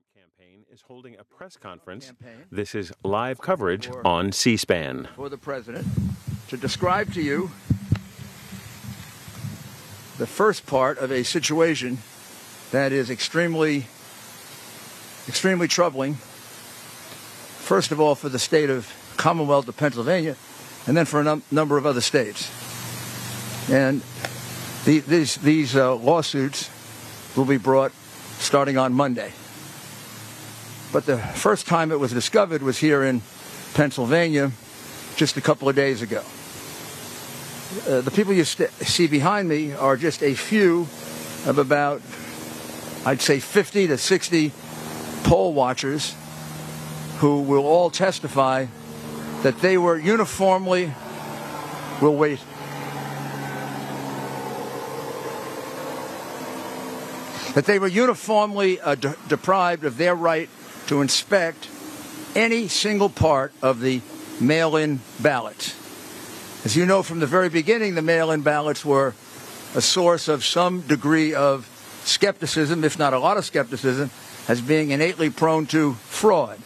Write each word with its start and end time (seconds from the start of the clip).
Trump 0.00 0.28
campaign 0.38 0.64
is 0.72 0.80
holding 0.82 1.16
a 1.18 1.24
press 1.24 1.56
conference. 1.56 2.06
Campaign. 2.06 2.44
This 2.50 2.74
is 2.74 2.92
live 3.04 3.40
coverage 3.40 3.88
For- 3.88 4.06
on 4.06 4.32
C 4.32 4.56
SPAN. 4.56 5.08
for 5.14 5.28
the 5.28 5.36
president 5.36 5.86
to 6.48 6.56
describe 6.56 7.12
to 7.14 7.20
you 7.20 7.50
the 10.18 10.26
first 10.26 10.64
part 10.66 10.98
of 10.98 11.10
a 11.10 11.22
situation 11.22 11.98
that 12.70 12.92
is 12.92 13.10
extremely, 13.10 13.86
extremely 15.28 15.68
troubling. 15.68 16.14
First 16.14 17.92
of 17.92 18.00
all, 18.00 18.14
for 18.14 18.28
the 18.28 18.38
state 18.38 18.70
of 18.70 18.88
Commonwealth 19.16 19.68
of 19.68 19.76
Pennsylvania, 19.76 20.36
and 20.86 20.96
then 20.96 21.04
for 21.04 21.20
a 21.20 21.24
num- 21.24 21.42
number 21.50 21.76
of 21.76 21.84
other 21.84 22.00
states. 22.00 22.50
And 23.70 24.02
the, 24.86 25.00
these, 25.00 25.36
these 25.36 25.76
uh, 25.76 25.94
lawsuits 25.96 26.70
will 27.36 27.44
be 27.44 27.58
brought 27.58 27.92
starting 28.38 28.78
on 28.78 28.94
Monday. 28.94 29.32
But 30.92 31.06
the 31.06 31.18
first 31.18 31.68
time 31.68 31.92
it 31.92 32.00
was 32.00 32.12
discovered 32.12 32.62
was 32.62 32.78
here 32.78 33.04
in 33.04 33.22
Pennsylvania 33.74 34.50
just 35.14 35.36
a 35.36 35.40
couple 35.40 35.68
of 35.68 35.76
days 35.76 36.02
ago. 36.02 36.22
Uh, 37.88 38.00
the 38.00 38.10
people 38.10 38.32
you 38.32 38.42
st- 38.42 38.70
see 38.72 39.06
behind 39.06 39.48
me 39.48 39.72
are 39.72 39.96
just 39.96 40.22
a 40.24 40.34
few 40.34 40.88
of 41.46 41.58
about, 41.58 42.02
I'd 43.06 43.20
say, 43.20 43.38
50 43.38 43.86
to 43.86 43.98
60 43.98 44.50
poll 45.22 45.54
watchers 45.54 46.16
who 47.18 47.42
will 47.42 47.64
all 47.64 47.90
testify 47.90 48.66
that 49.42 49.60
they 49.60 49.78
were 49.78 49.96
uniformly, 49.96 50.92
will 52.02 52.16
wait, 52.16 52.40
that 57.54 57.64
they 57.66 57.78
were 57.78 57.86
uniformly 57.86 58.80
uh, 58.80 58.96
de- 58.96 59.16
deprived 59.28 59.84
of 59.84 59.96
their 59.96 60.16
right 60.16 60.48
to 60.90 61.00
inspect 61.02 61.68
any 62.34 62.66
single 62.66 63.08
part 63.08 63.52
of 63.62 63.78
the 63.78 64.00
mail-in 64.40 64.98
ballots. 65.20 65.76
As 66.64 66.74
you 66.74 66.84
know 66.84 67.04
from 67.04 67.20
the 67.20 67.28
very 67.28 67.48
beginning, 67.48 67.94
the 67.94 68.02
mail-in 68.02 68.40
ballots 68.40 68.84
were 68.84 69.14
a 69.76 69.80
source 69.80 70.26
of 70.26 70.44
some 70.44 70.80
degree 70.80 71.32
of 71.32 71.68
skepticism, 72.02 72.82
if 72.82 72.98
not 72.98 73.14
a 73.14 73.20
lot 73.20 73.36
of 73.36 73.44
skepticism, 73.44 74.10
as 74.48 74.60
being 74.60 74.90
innately 74.90 75.30
prone 75.30 75.64
to 75.66 75.94
fraud. 75.94 76.58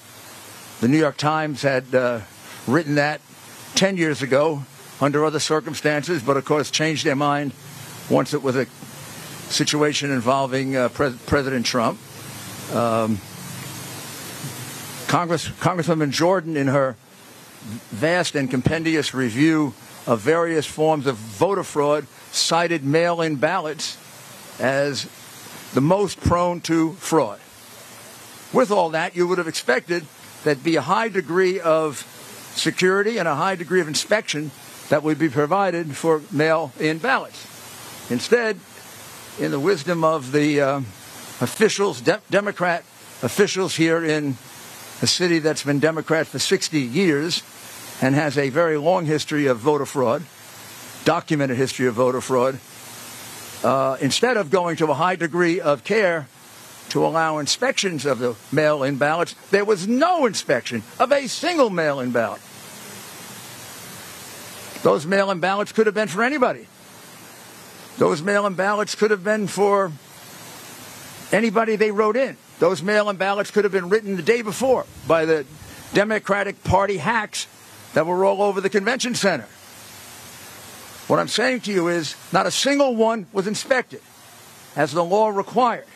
The 0.81 0.89
New 0.89 0.99
York 0.99 1.19
Times 1.19 1.61
had 1.61 1.95
uh, 1.95 2.21
written 2.67 2.95
that 2.95 3.21
10 3.75 3.99
years 3.99 4.23
ago 4.23 4.63
under 5.03 5.23
other 5.27 5.39
circumstances, 5.39 6.23
but 6.23 6.39
of 6.39 6.47
course 6.47 6.71
changed 6.71 7.05
their 7.05 7.15
mind 7.15 7.53
once 8.09 8.33
it 8.33 8.43
was 8.43 8.57
a 8.57 8.65
situation 9.53 10.11
involving 10.11 10.77
uh, 10.77 10.89
Pres- 10.89 11.17
President 11.27 11.67
Trump. 11.67 11.99
Um, 12.73 13.21
Congress, 15.15 15.47
Congresswoman 15.47 16.11
Jordan, 16.11 16.57
in 16.57 16.67
her 16.67 16.97
vast 17.93 18.35
and 18.35 18.51
compendious 18.51 19.15
review 19.15 19.73
of 20.09 20.19
various 20.19 20.67
forms 20.67 21.07
of 21.07 21.15
voter 21.15 21.63
fraud, 21.63 22.09
cited 22.33 22.83
mail 22.83 23.23
in 23.23 23.37
ballots 23.37 23.97
as 24.59 25.09
the 25.73 25.81
most 25.81 26.21
prone 26.21 26.61
to 26.63 26.95
fraud. 26.95 27.39
With 28.53 28.73
all 28.73 28.91
that, 28.91 29.15
you 29.15 29.29
would 29.29 29.39
have 29.39 29.47
expected 29.47 30.05
there'd 30.43 30.65
be 30.65 30.75
a 30.75 30.81
high 30.81 31.11
degree 31.11 31.61
of 31.61 31.99
security 32.57 33.19
and 33.19 33.29
a 33.29 33.37
high 33.37 33.55
degree 33.55 33.81
of 33.81 33.87
inspection 33.87 34.51
that 34.89 35.05
would 35.05 35.21
be 35.21 35.29
provided 35.29 35.97
for 35.97 36.23
mail 36.33 36.73
in 36.81 36.99
ballots. 36.99 37.41
Instead, 38.11 38.59
in 39.39 39.53
the 39.53 39.61
wisdom 39.61 40.03
of 40.03 40.33
the 40.33 40.61
uh, 40.61 40.79
officials, 41.41 42.01
de- 42.01 42.21
Democrat 42.31 42.81
officials 43.23 43.77
here 43.77 44.05
in 44.05 44.37
a 45.05 45.07
city 45.07 45.39
that's 45.39 45.63
been 45.63 45.81
Democrat 45.81 46.27
for 46.27 46.39
60 46.39 46.81
years 46.81 47.43
and 48.01 48.15
has 48.15 48.39
a 48.39 48.49
very 48.49 48.79
long 48.79 49.05
history 49.05 49.47
of 49.47 49.59
voter 49.59 49.85
fraud, 49.85 50.23
documented 51.05 51.59
history 51.59 51.87
of 51.87 51.93
voter 51.93 52.23
fraud, 52.23 52.59
uh, 53.63 53.99
instead 54.01 54.39
of 54.39 54.51
going 54.51 54.77
to 54.77 54.87
a 54.87 54.95
high 54.95 55.15
degree 55.15 55.61
of 55.61 55.85
care 55.85 56.27
to 56.89 57.05
allow 57.05 57.37
inspections 57.37 58.07
of 58.07 58.19
the 58.19 58.35
mail-in 58.51 58.97
ballots, 58.97 59.35
there 59.51 59.67
was 59.67 59.87
no 59.87 60.25
inspection 60.25 60.83
of 60.99 61.13
a 61.13 61.27
single 61.27 61.69
mail-in 61.69 62.11
ballot. 62.11 62.41
Those 64.83 65.05
mail-in 65.05 65.39
ballots 65.39 65.73
could 65.73 65.85
have 65.85 65.95
been 65.95 66.09
for 66.09 66.23
anybody. 66.23 66.67
Those 67.99 68.23
mail-in 68.23 68.55
ballots 68.55 68.95
could 68.95 69.11
have 69.11 69.23
been 69.23 69.49
for 69.49 69.93
anybody 71.31 71.77
they 71.77 71.91
wrote 71.91 72.17
in. 72.17 72.39
Those 72.59 72.83
mail-in 72.83 73.17
ballots 73.17 73.51
could 73.51 73.65
have 73.65 73.73
been 73.73 73.89
written 73.89 74.17
the 74.17 74.23
day 74.23 74.43
before 74.43 74.87
by 75.07 75.25
the 75.25 75.45
Democratic 75.93 76.63
Party 76.65 76.99
hacks 76.99 77.47
that 77.95 78.07
were 78.07 78.25
all 78.25 78.43
over 78.43 78.61
the 78.61 78.71
convention 78.71 79.15
center. 79.15 79.47
What 81.07 81.19
I'm 81.19 81.29
saying 81.29 81.61
to 81.63 81.73
you 81.73 81.89
is 81.89 82.17
not 82.33 82.47
a 82.47 82.51
single 82.51 82.97
one 82.97 83.27
was 83.33 83.47
inspected 83.47 84.01
as 84.77 84.93
the 84.93 85.05
law 85.05 85.29
required. 85.29 85.87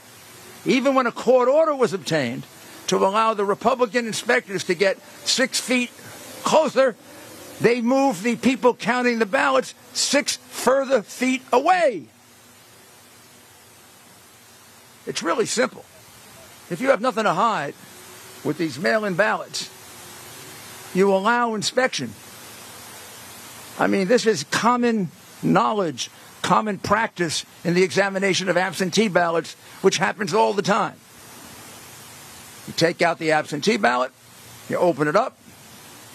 Even 0.65 0.95
when 0.95 1.07
a 1.07 1.13
court 1.13 1.49
order 1.49 1.75
was 1.75 1.93
obtained 1.93 2.45
to 2.89 2.97
allow 2.97 3.35
the 3.35 3.45
Republican 3.45 4.07
inspectors 4.07 4.65
to 4.65 4.75
get 4.75 4.99
six 5.25 5.61
feet 5.61 5.91
closer, 6.43 6.95
they 7.61 7.81
moved 7.81 8.23
the 8.23 8.37
people 8.37 8.75
counting 8.75 9.19
the 9.19 9.27
ballots 9.27 9.75
six 9.93 10.37
further 10.37 11.03
feet 11.03 11.43
away. 11.53 12.05
It's 15.07 15.23
really 15.23 15.47
simple. 15.47 15.85
If 16.71 16.81
you 16.81 16.91
have 16.91 17.01
nothing 17.01 17.25
to 17.25 17.33
hide 17.33 17.75
with 18.45 18.59
these 18.59 18.79
mail 18.79 19.05
in 19.05 19.15
ballots, 19.15 19.71
you 20.95 21.13
allow 21.13 21.55
inspection. 21.55 22.13
I 23.79 23.87
mean, 23.87 24.09
this 24.09 24.27
is 24.27 24.45
common 24.45 25.11
knowledge, 25.43 26.11
common 26.43 26.79
practice 26.79 27.45
in 27.65 27.75
the 27.75 27.83
examination 27.83 28.49
of 28.49 28.57
absentee 28.57 29.09
ballots, 29.09 29.55
which 29.83 29.99
happens 29.99 30.35
all 30.35 30.53
the 30.53 30.63
time. 30.63 30.97
You 32.67 32.73
take 32.75 33.01
out 33.01 33.19
the 33.19 33.33
absentee 33.33 33.77
ballot, 33.77 34.13
you 34.69 34.77
open 34.77 35.09
it 35.09 35.17
up, 35.17 35.39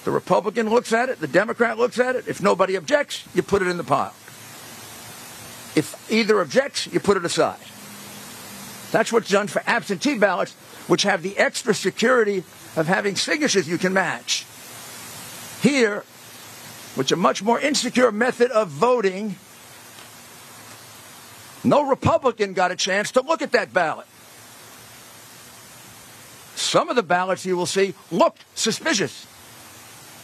the 0.04 0.12
Republican 0.12 0.70
looks 0.70 0.92
at 0.92 1.10
it, 1.10 1.20
the 1.20 1.28
Democrat 1.28 1.78
looks 1.78 1.98
at 1.98 2.16
it. 2.16 2.28
If 2.28 2.42
nobody 2.42 2.76
objects, 2.76 3.24
you 3.34 3.42
put 3.42 3.62
it 3.62 3.70
in 3.70 3.78
the 3.78 3.84
pile. 3.84 4.14
If 5.76 5.96
either 6.12 6.40
objects, 6.42 6.88
you 6.88 7.00
put 7.00 7.18
it 7.18 7.26
aside. 7.26 7.58
That's 8.94 9.12
what's 9.12 9.32
done 9.32 9.48
for 9.48 9.64
absentee 9.66 10.20
ballots, 10.20 10.54
which 10.86 11.02
have 11.02 11.24
the 11.24 11.36
extra 11.36 11.74
security 11.74 12.44
of 12.76 12.86
having 12.86 13.16
signatures 13.16 13.68
you 13.68 13.80
can 13.80 13.92
match. 13.92 14.46
Here, 15.64 16.04
which 16.94 17.08
is 17.08 17.14
a 17.14 17.16
much 17.16 17.42
more 17.42 17.60
insecure 17.60 18.12
method 18.12 18.52
of 18.52 18.68
voting, 18.68 19.36
no 21.64 21.90
Republican 21.90 22.54
got 22.54 22.70
a 22.70 22.76
chance 22.76 23.10
to 23.14 23.22
look 23.22 23.42
at 23.42 23.54
that 23.54 23.74
ballot. 23.74 24.06
Some 26.54 26.88
of 26.90 26.96
the 26.96 27.02
ballots 27.02 27.48
you 27.48 27.58
will 27.58 27.66
see 27.66 27.96
looked 28.12 28.46
suspicious. 28.54 29.26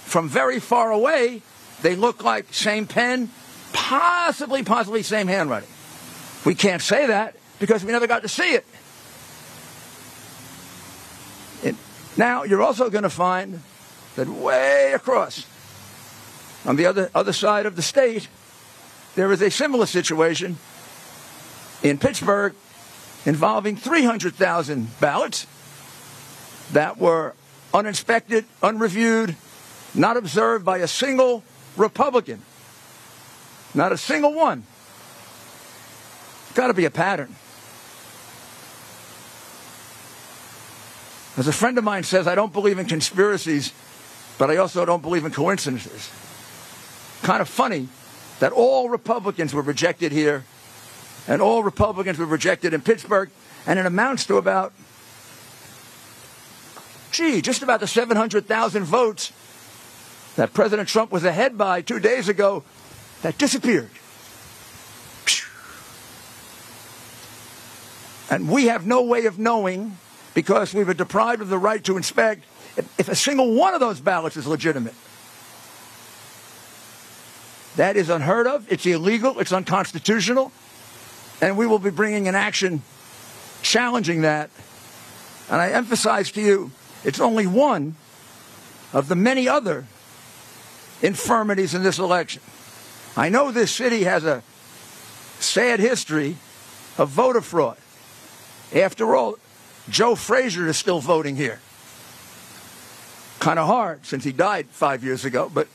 From 0.05 0.29
very 0.29 0.59
far 0.59 0.91
away, 0.91 1.41
they 1.81 1.95
look 1.95 2.23
like 2.23 2.53
same 2.53 2.85
pen, 2.85 3.31
possibly, 3.73 4.61
possibly 4.61 5.01
same 5.01 5.25
handwriting. 5.25 5.69
We 6.45 6.53
can't 6.53 6.83
say 6.83 7.07
that 7.07 7.33
because 7.59 7.83
we 7.83 7.91
never 7.91 8.07
got 8.07 8.21
to 8.21 8.29
see 8.29 8.53
it. 8.53 8.65
now, 12.17 12.43
you're 12.43 12.61
also 12.61 12.89
going 12.89 13.03
to 13.03 13.09
find 13.09 13.61
that 14.15 14.27
way 14.27 14.91
across 14.93 15.45
on 16.65 16.75
the 16.75 16.85
other, 16.85 17.09
other 17.15 17.33
side 17.33 17.65
of 17.65 17.75
the 17.75 17.81
state, 17.81 18.27
there 19.15 19.31
is 19.31 19.41
a 19.41 19.49
similar 19.49 19.85
situation 19.85 20.57
in 21.81 21.97
Pittsburgh 21.97 22.53
involving 23.25 23.75
300,000 23.75 24.99
ballots 24.99 25.47
that 26.73 26.97
were 26.97 27.33
uninspected, 27.73 28.45
unreviewed, 28.61 29.35
not 29.95 30.17
observed 30.17 30.65
by 30.65 30.79
a 30.79 30.87
single 30.87 31.43
Republican. 31.77 32.41
Not 33.73 33.91
a 33.91 33.97
single 33.97 34.33
one. 34.33 34.63
Got 36.55 36.67
to 36.67 36.73
be 36.73 36.85
a 36.85 36.91
pattern. 36.91 37.35
As 41.39 41.47
a 41.47 41.53
friend 41.53 41.77
of 41.77 41.85
mine 41.85 42.03
says, 42.03 42.27
I 42.27 42.35
don't 42.35 42.51
believe 42.51 42.79
in 42.79 42.85
conspiracies, 42.85 43.71
but 44.37 44.51
I 44.51 44.57
also 44.57 44.83
don't 44.83 45.01
believe 45.01 45.23
in 45.23 45.31
coincidences. 45.31 46.11
Kind 47.23 47.41
of 47.41 47.47
funny 47.47 47.87
that 48.41 48.51
all 48.51 48.89
Republicans 48.89 49.53
were 49.53 49.61
rejected 49.61 50.11
here, 50.11 50.43
and 51.29 51.41
all 51.41 51.63
Republicans 51.63 52.17
were 52.17 52.25
rejected 52.25 52.73
in 52.73 52.81
Pittsburgh, 52.81 53.29
and 53.65 53.79
it 53.79 53.85
amounts 53.85 54.25
to 54.25 54.35
about, 54.35 54.73
gee, 57.13 57.41
just 57.41 57.63
about 57.63 57.79
the 57.79 57.87
700,000 57.87 58.83
votes 58.83 59.31
that 60.35 60.53
President 60.53 60.89
Trump 60.89 61.09
was 61.09 61.23
ahead 61.23 61.57
by 61.57 61.81
two 61.81 62.01
days 62.01 62.27
ago 62.27 62.65
that 63.21 63.37
disappeared. 63.37 63.91
And 68.29 68.49
we 68.49 68.65
have 68.65 68.85
no 68.85 69.03
way 69.03 69.25
of 69.25 69.39
knowing 69.39 69.97
because 70.39 70.73
we 70.73 70.85
were 70.85 70.93
deprived 70.93 71.41
of 71.41 71.49
the 71.49 71.57
right 71.57 71.83
to 71.83 71.97
inspect 71.97 72.45
if, 72.77 72.97
if 72.97 73.09
a 73.09 73.15
single 73.15 73.55
one 73.55 73.73
of 73.73 73.81
those 73.81 73.99
ballots 73.99 74.37
is 74.37 74.47
legitimate. 74.47 74.93
That 77.75 77.97
is 77.97 78.09
unheard 78.09 78.47
of. 78.47 78.65
It's 78.71 78.85
illegal. 78.85 79.37
It's 79.39 79.51
unconstitutional. 79.51 80.53
And 81.41 81.57
we 81.57 81.67
will 81.67 81.77
be 81.77 81.89
bringing 81.89 82.29
an 82.29 82.35
action 82.35 82.83
challenging 83.63 84.21
that. 84.21 84.49
And 85.49 85.59
I 85.59 85.71
emphasize 85.71 86.31
to 86.31 86.41
you, 86.41 86.71
it's 87.03 87.19
only 87.19 87.45
one 87.45 87.97
of 88.93 89.09
the 89.09 89.17
many 89.17 89.45
other 89.49 89.87
infirmities 91.01 91.73
in 91.73 91.83
this 91.83 91.99
election. 91.99 92.41
I 93.17 93.27
know 93.27 93.51
this 93.51 93.71
city 93.71 94.03
has 94.05 94.23
a 94.23 94.41
sad 95.41 95.81
history 95.81 96.37
of 96.97 97.09
voter 97.09 97.41
fraud. 97.41 97.75
After 98.73 99.17
all, 99.17 99.37
Joe 99.89 100.15
Frazier 100.15 100.67
is 100.67 100.77
still 100.77 100.99
voting 100.99 101.35
here. 101.35 101.59
Kind 103.39 103.59
of 103.59 103.67
hard 103.67 104.05
since 104.05 104.23
he 104.23 104.31
died 104.31 104.67
five 104.67 105.03
years 105.03 105.25
ago, 105.25 105.49
but 105.53 105.67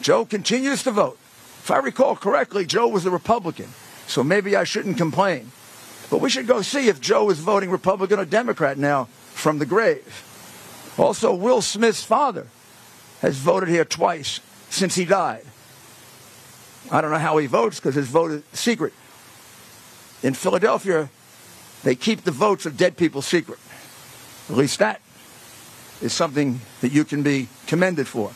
Joe 0.00 0.24
continues 0.24 0.82
to 0.82 0.90
vote. 0.90 1.18
If 1.62 1.70
I 1.70 1.78
recall 1.78 2.16
correctly, 2.16 2.66
Joe 2.66 2.88
was 2.88 3.06
a 3.06 3.10
Republican, 3.10 3.68
so 4.06 4.24
maybe 4.24 4.56
I 4.56 4.64
shouldn't 4.64 4.96
complain. 4.96 5.52
But 6.10 6.20
we 6.20 6.28
should 6.28 6.46
go 6.46 6.60
see 6.62 6.88
if 6.88 7.00
Joe 7.00 7.30
is 7.30 7.38
voting 7.38 7.70
Republican 7.70 8.18
or 8.18 8.24
Democrat 8.24 8.76
now 8.76 9.04
from 9.32 9.58
the 9.58 9.66
grave. 9.66 10.24
Also, 10.98 11.32
Will 11.32 11.62
Smith's 11.62 12.02
father 12.02 12.48
has 13.20 13.36
voted 13.36 13.68
here 13.68 13.84
twice 13.84 14.40
since 14.68 14.94
he 14.94 15.04
died. 15.04 15.44
I 16.90 17.00
don't 17.00 17.12
know 17.12 17.18
how 17.18 17.38
he 17.38 17.46
votes 17.46 17.78
because 17.78 17.94
his 17.94 18.08
vote 18.08 18.30
is 18.32 18.42
secret. 18.52 18.92
In 20.22 20.34
Philadelphia, 20.34 21.08
they 21.82 21.94
keep 21.94 22.22
the 22.22 22.30
votes 22.30 22.66
of 22.66 22.76
dead 22.76 22.96
people 22.96 23.22
secret. 23.22 23.58
At 24.48 24.56
least 24.56 24.78
that 24.78 25.00
is 26.00 26.12
something 26.12 26.60
that 26.80 26.92
you 26.92 27.04
can 27.04 27.22
be 27.22 27.48
commended 27.66 28.08
for. 28.08 28.32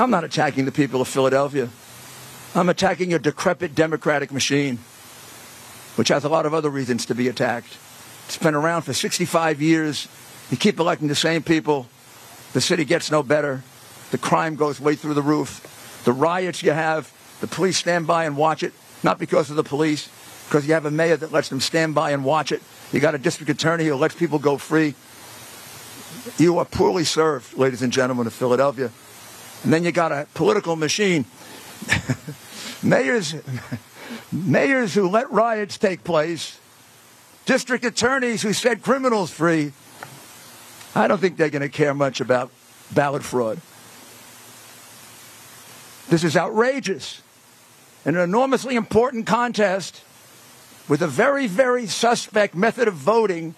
I'm 0.00 0.10
not 0.10 0.24
attacking 0.24 0.64
the 0.64 0.72
people 0.72 1.00
of 1.00 1.08
Philadelphia. 1.08 1.68
I'm 2.54 2.68
attacking 2.68 3.10
your 3.10 3.18
decrepit 3.18 3.74
democratic 3.74 4.32
machine, 4.32 4.78
which 5.96 6.08
has 6.08 6.24
a 6.24 6.28
lot 6.28 6.46
of 6.46 6.54
other 6.54 6.70
reasons 6.70 7.06
to 7.06 7.14
be 7.14 7.28
attacked. 7.28 7.76
It's 8.26 8.38
been 8.38 8.54
around 8.54 8.82
for 8.82 8.92
65 8.92 9.60
years. 9.60 10.08
You 10.50 10.56
keep 10.56 10.78
electing 10.78 11.08
the 11.08 11.14
same 11.14 11.42
people. 11.42 11.88
The 12.52 12.60
city 12.60 12.84
gets 12.84 13.10
no 13.10 13.22
better. 13.22 13.62
The 14.10 14.18
crime 14.18 14.56
goes 14.56 14.80
way 14.80 14.94
through 14.94 15.14
the 15.14 15.22
roof. 15.22 16.02
The 16.04 16.12
riots 16.12 16.62
you 16.62 16.72
have, 16.72 17.12
the 17.40 17.46
police 17.46 17.76
stand 17.76 18.06
by 18.06 18.24
and 18.24 18.36
watch 18.36 18.62
it, 18.62 18.72
not 19.02 19.18
because 19.18 19.50
of 19.50 19.56
the 19.56 19.62
police, 19.62 20.08
because 20.50 20.66
you 20.66 20.74
have 20.74 20.84
a 20.84 20.90
mayor 20.90 21.16
that 21.16 21.30
lets 21.30 21.48
them 21.48 21.60
stand 21.60 21.94
by 21.94 22.10
and 22.10 22.24
watch 22.24 22.50
it. 22.50 22.60
You 22.90 22.98
got 22.98 23.14
a 23.14 23.18
district 23.18 23.48
attorney 23.50 23.84
who 23.84 23.94
lets 23.94 24.16
people 24.16 24.40
go 24.40 24.56
free. 24.56 24.96
You 26.38 26.58
are 26.58 26.64
poorly 26.64 27.04
served, 27.04 27.56
ladies 27.56 27.82
and 27.82 27.92
gentlemen 27.92 28.26
of 28.26 28.32
Philadelphia. 28.32 28.90
And 29.62 29.72
then 29.72 29.84
you 29.84 29.92
got 29.92 30.10
a 30.10 30.26
political 30.34 30.74
machine. 30.74 31.24
mayors, 32.82 33.36
mayors 34.32 34.92
who 34.92 35.08
let 35.08 35.30
riots 35.30 35.78
take 35.78 36.02
place, 36.02 36.58
district 37.46 37.84
attorneys 37.84 38.42
who 38.42 38.52
set 38.52 38.82
criminals 38.82 39.30
free. 39.30 39.72
I 40.96 41.06
don't 41.06 41.20
think 41.20 41.36
they're 41.36 41.50
going 41.50 41.62
to 41.62 41.68
care 41.68 41.94
much 41.94 42.20
about 42.20 42.50
ballot 42.92 43.22
fraud. 43.22 43.60
This 46.08 46.24
is 46.24 46.36
outrageous. 46.36 47.22
In 48.04 48.16
an 48.16 48.22
enormously 48.22 48.74
important 48.74 49.26
contest 49.26 50.02
with 50.88 51.02
a 51.02 51.06
very, 51.06 51.46
very 51.46 51.86
suspect 51.86 52.54
method 52.54 52.88
of 52.88 52.94
voting, 52.94 53.54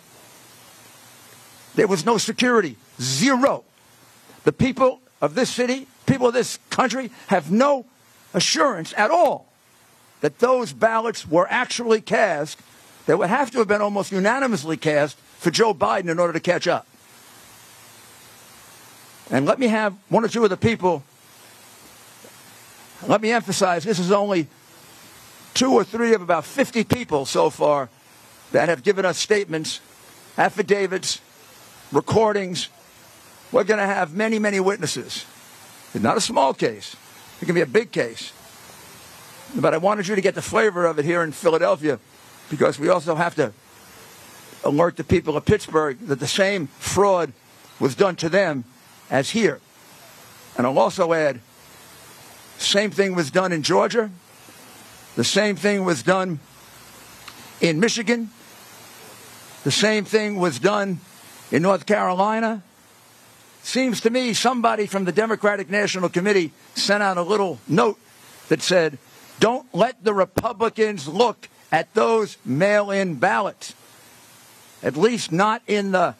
there 1.74 1.86
was 1.86 2.04
no 2.04 2.18
security. 2.18 2.76
Zero. 3.00 3.64
The 4.44 4.52
people 4.52 5.00
of 5.20 5.34
this 5.34 5.50
city, 5.50 5.86
people 6.06 6.28
of 6.28 6.34
this 6.34 6.58
country, 6.70 7.10
have 7.28 7.50
no 7.50 7.86
assurance 8.34 8.92
at 8.96 9.10
all 9.10 9.46
that 10.20 10.38
those 10.38 10.72
ballots 10.72 11.26
were 11.26 11.46
actually 11.50 12.00
cast 12.00 12.58
that 13.06 13.18
would 13.18 13.28
have 13.28 13.50
to 13.50 13.58
have 13.58 13.68
been 13.68 13.80
almost 13.80 14.12
unanimously 14.12 14.76
cast 14.76 15.16
for 15.38 15.50
Joe 15.50 15.74
Biden 15.74 16.08
in 16.08 16.18
order 16.18 16.32
to 16.32 16.40
catch 16.40 16.68
up. 16.68 16.86
And 19.30 19.46
let 19.46 19.58
me 19.58 19.68
have 19.68 19.94
one 20.08 20.24
or 20.24 20.28
two 20.28 20.44
of 20.44 20.50
the 20.50 20.56
people 20.56 21.02
let 23.08 23.20
me 23.20 23.32
emphasize 23.32 23.84
this 23.84 23.98
is 23.98 24.12
only 24.12 24.46
two 25.54 25.72
or 25.72 25.84
three 25.84 26.14
of 26.14 26.22
about 26.22 26.44
50 26.44 26.84
people 26.84 27.26
so 27.26 27.50
far 27.50 27.88
that 28.52 28.68
have 28.68 28.82
given 28.82 29.04
us 29.04 29.18
statements, 29.18 29.80
affidavits, 30.36 31.20
recordings. 31.90 32.68
We're 33.50 33.64
going 33.64 33.80
to 33.80 33.86
have 33.86 34.14
many, 34.14 34.38
many 34.38 34.60
witnesses. 34.60 35.26
It's 35.94 36.02
not 36.02 36.16
a 36.16 36.20
small 36.20 36.54
case, 36.54 36.96
it 37.40 37.46
can 37.46 37.54
be 37.54 37.60
a 37.60 37.66
big 37.66 37.92
case. 37.92 38.32
But 39.54 39.74
I 39.74 39.76
wanted 39.76 40.08
you 40.08 40.14
to 40.14 40.22
get 40.22 40.34
the 40.34 40.42
flavor 40.42 40.86
of 40.86 40.98
it 40.98 41.04
here 41.04 41.22
in 41.22 41.32
Philadelphia 41.32 41.98
because 42.48 42.78
we 42.78 42.88
also 42.88 43.14
have 43.14 43.34
to 43.34 43.52
alert 44.64 44.96
the 44.96 45.04
people 45.04 45.36
of 45.36 45.44
Pittsburgh 45.44 45.98
that 46.06 46.20
the 46.20 46.26
same 46.26 46.68
fraud 46.68 47.32
was 47.78 47.94
done 47.94 48.16
to 48.16 48.28
them 48.28 48.64
as 49.10 49.30
here. 49.30 49.60
And 50.56 50.66
I'll 50.66 50.78
also 50.78 51.12
add 51.12 51.40
same 52.58 52.90
thing 52.90 53.14
was 53.14 53.30
done 53.30 53.52
in 53.52 53.62
Georgia. 53.62 54.10
The 55.16 55.24
same 55.24 55.56
thing 55.56 55.84
was 55.84 56.02
done 56.02 56.40
in 57.60 57.80
Michigan. 57.80 58.30
The 59.64 59.70
same 59.70 60.04
thing 60.04 60.36
was 60.36 60.58
done 60.58 61.00
in 61.50 61.62
North 61.62 61.86
Carolina. 61.86 62.62
Seems 63.62 64.00
to 64.00 64.10
me 64.10 64.34
somebody 64.34 64.86
from 64.86 65.04
the 65.04 65.12
Democratic 65.12 65.70
National 65.70 66.08
Committee 66.08 66.52
sent 66.74 67.02
out 67.02 67.16
a 67.16 67.22
little 67.22 67.60
note 67.68 67.98
that 68.48 68.62
said, 68.62 68.98
don't 69.38 69.72
let 69.74 70.02
the 70.02 70.14
Republicans 70.14 71.06
look 71.06 71.48
at 71.70 71.92
those 71.94 72.36
mail 72.44 72.90
in 72.90 73.14
ballots. 73.16 73.74
At 74.82 74.96
least 74.96 75.30
not 75.30 75.62
in 75.66 75.92
the 75.92 76.16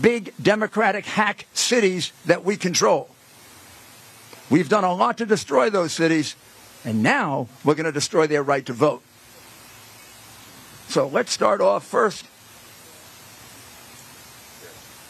big 0.00 0.34
Democratic 0.40 1.06
hack 1.06 1.46
cities 1.54 2.12
that 2.26 2.44
we 2.44 2.56
control. 2.56 3.08
We've 4.50 4.68
done 4.68 4.84
a 4.84 4.94
lot 4.94 5.18
to 5.18 5.26
destroy 5.26 5.70
those 5.70 5.92
cities, 5.92 6.36
and 6.84 7.02
now 7.02 7.48
we're 7.64 7.74
going 7.74 7.86
to 7.86 7.92
destroy 7.92 8.26
their 8.26 8.42
right 8.42 8.64
to 8.66 8.72
vote. 8.72 9.02
So 10.88 11.06
let's 11.06 11.32
start 11.32 11.60
off 11.60 11.84
first. 11.86 12.24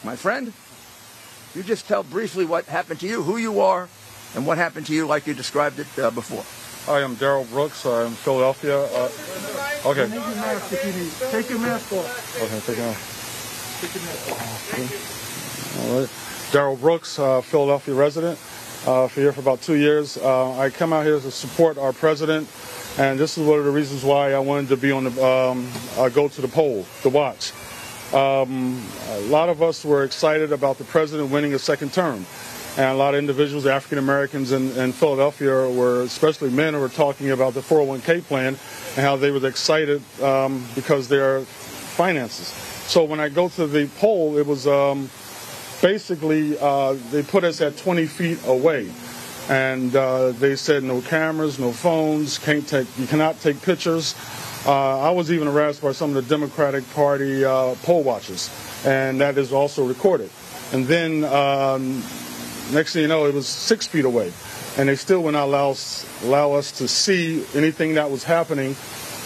My 0.03 0.15
friend, 0.15 0.53
you 1.55 1.63
just 1.63 1.87
tell 1.87 2.03
briefly 2.03 2.45
what 2.45 2.65
happened 2.65 2.99
to 3.01 3.07
you, 3.07 3.23
who 3.23 3.37
you 3.37 3.61
are, 3.61 3.89
and 4.35 4.45
what 4.45 4.57
happened 4.57 4.85
to 4.87 4.93
you 4.93 5.05
like 5.05 5.27
you 5.27 5.33
described 5.33 5.79
it 5.79 5.87
uh, 5.99 6.11
before. 6.11 6.43
I 6.93 6.99
am 7.01 7.15
Daryl 7.15 7.49
Brooks. 7.49 7.85
I'm 7.85 8.11
Philadelphia. 8.11 8.79
Uh, 8.79 9.09
okay. 9.85 10.05
Take 10.05 10.13
your 10.13 10.35
mask 10.35 10.73
if 10.73 10.85
you 10.85 11.01
need. 11.01 11.31
Take 11.31 11.49
your 11.49 11.59
mask 11.59 11.93
off. 11.93 12.41
Okay, 12.41 12.59
take 12.65 12.77
it 12.77 12.89
off. 12.89 13.79
Take 13.81 13.95
your 13.95 14.03
mask 14.03 14.31
off. 14.31 15.79
All 15.79 15.99
right. 15.99 16.09
Daryl 16.51 16.79
Brooks, 16.79 17.17
uh, 17.19 17.41
Philadelphia 17.41 17.95
resident 17.95 18.37
uh, 18.85 19.07
for 19.07 19.21
here 19.21 19.31
for 19.31 19.41
about 19.41 19.61
two 19.61 19.75
years. 19.75 20.17
Uh, 20.17 20.57
I 20.57 20.69
come 20.69 20.93
out 20.93 21.05
here 21.05 21.19
to 21.19 21.31
support 21.31 21.77
our 21.77 21.93
president, 21.93 22.47
and 22.97 23.19
this 23.19 23.37
is 23.37 23.47
one 23.47 23.59
of 23.59 23.65
the 23.65 23.71
reasons 23.71 24.03
why 24.03 24.33
I 24.33 24.39
wanted 24.39 24.69
to 24.69 24.77
be 24.77 24.91
on 24.91 25.05
the 25.05 25.25
um, 25.25 25.69
uh, 25.97 26.09
go 26.09 26.27
to 26.27 26.41
the 26.41 26.47
poll 26.47 26.85
to 27.01 27.09
watch. 27.09 27.51
Um, 28.13 28.85
a 29.09 29.21
lot 29.21 29.49
of 29.49 29.61
us 29.63 29.83
were 29.83 30.03
excited 30.03 30.51
about 30.51 30.77
the 30.77 30.83
president 30.83 31.31
winning 31.31 31.53
a 31.53 31.59
second 31.59 31.93
term. 31.93 32.25
And 32.75 32.89
a 32.89 32.95
lot 32.95 33.13
of 33.13 33.19
individuals, 33.19 33.67
African 33.67 33.99
Americans 33.99 34.51
in, 34.51 34.71
in, 34.71 34.93
Philadelphia, 34.93 35.69
were 35.69 36.01
especially 36.01 36.49
men, 36.49 36.79
were 36.79 36.89
talking 36.89 37.29
about 37.29 37.53
the 37.53 37.59
401k 37.59 38.23
plan 38.23 38.47
and 38.47 38.97
how 38.97 39.15
they 39.15 39.29
were 39.29 39.45
excited 39.47 40.01
um, 40.23 40.65
because 40.73 41.07
their 41.07 41.41
finances. 41.41 42.47
So 42.87 43.03
when 43.03 43.19
I 43.19 43.29
go 43.29 43.47
to 43.49 43.67
the 43.67 43.87
poll, 43.99 44.37
it 44.37 44.45
was 44.47 44.65
um, 44.65 45.09
basically 45.83 46.57
uh, 46.59 46.95
they 47.11 47.21
put 47.21 47.43
us 47.43 47.59
at 47.59 47.75
20 47.75 48.05
feet 48.05 48.39
away, 48.47 48.89
and 49.49 49.93
uh, 49.95 50.31
they 50.31 50.55
said 50.55 50.81
no 50.81 51.01
cameras, 51.01 51.59
no 51.59 51.73
phones, 51.73 52.39
can't 52.39 52.65
take, 52.65 52.87
you 52.97 53.05
cannot 53.05 53.39
take 53.41 53.61
pictures. 53.61 54.15
Uh, 54.65 55.01
I 55.01 55.09
was 55.09 55.29
even 55.29 55.45
harassed 55.45 55.81
by 55.81 55.91
some 55.91 56.15
of 56.15 56.15
the 56.15 56.21
Democratic 56.21 56.89
Party 56.91 57.43
uh, 57.43 57.75
poll 57.83 58.01
watchers, 58.01 58.49
and 58.85 59.19
that 59.19 59.37
is 59.37 59.51
also 59.51 59.85
recorded. 59.85 60.29
And 60.71 60.85
then 60.87 61.25
um, 61.25 62.01
next 62.71 62.93
thing 62.93 63.01
you 63.01 63.09
know, 63.09 63.25
it 63.25 63.33
was 63.33 63.45
six 63.45 63.85
feet 63.85 64.05
away, 64.05 64.31
and 64.77 64.87
they 64.87 64.95
still 64.95 65.21
would 65.23 65.33
not 65.33 65.43
allow 65.49 65.75
allow 66.23 66.53
us 66.53 66.71
to 66.77 66.87
see 66.87 67.43
anything 67.53 67.95
that 67.95 68.09
was 68.09 68.23
happening. 68.23 68.77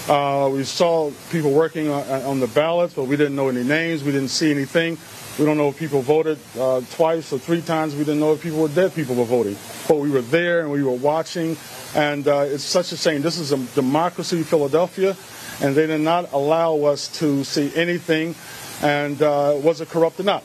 Uh, 0.07 0.49
we 0.53 0.63
saw 0.63 1.11
people 1.31 1.51
working 1.51 1.89
on, 1.89 2.03
on 2.23 2.39
the 2.39 2.47
ballots, 2.47 2.93
but 2.93 3.05
we 3.05 3.17
didn't 3.17 3.35
know 3.35 3.49
any 3.49 3.63
names. 3.63 4.03
We 4.03 4.11
didn't 4.11 4.29
see 4.29 4.51
anything. 4.51 4.97
We 5.37 5.45
don't 5.45 5.57
know 5.57 5.69
if 5.69 5.77
people 5.77 6.01
voted 6.01 6.39
uh, 6.57 6.81
twice 6.91 7.31
or 7.33 7.39
three 7.39 7.61
times. 7.61 7.93
We 7.93 8.05
didn't 8.05 8.19
know 8.19 8.33
if 8.33 8.41
people 8.41 8.59
were 8.59 8.69
dead 8.69 8.95
people 8.95 9.15
were 9.15 9.25
voting. 9.25 9.57
But 9.87 9.97
we 9.97 10.09
were 10.09 10.21
there 10.21 10.61
and 10.61 10.71
we 10.71 10.81
were 10.83 10.91
watching. 10.91 11.57
And 11.95 12.27
uh, 12.27 12.45
it's 12.47 12.63
such 12.63 12.91
a 12.91 12.97
shame. 12.97 13.21
This 13.21 13.37
is 13.37 13.51
a 13.51 13.57
democracy, 13.75 14.43
Philadelphia, 14.43 15.15
and 15.61 15.75
they 15.75 15.87
did 15.87 16.01
not 16.01 16.31
allow 16.31 16.77
us 16.83 17.07
to 17.19 17.43
see 17.43 17.73
anything. 17.75 18.35
and 18.81 19.21
uh, 19.21 19.55
was 19.57 19.81
it 19.81 19.89
corrupt 19.89 20.19
or 20.19 20.23
not. 20.23 20.43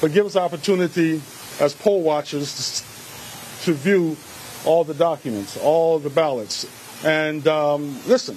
But 0.00 0.12
give 0.12 0.26
us 0.26 0.34
the 0.34 0.40
opportunity 0.40 1.22
as 1.60 1.74
poll 1.74 2.02
watchers 2.02 2.82
to, 3.62 3.64
to 3.64 3.72
view 3.74 4.16
all 4.64 4.84
the 4.84 4.94
documents, 4.94 5.56
all 5.56 5.98
the 5.98 6.10
ballots, 6.10 6.66
and 7.04 7.46
um, 7.46 7.98
listen. 8.06 8.36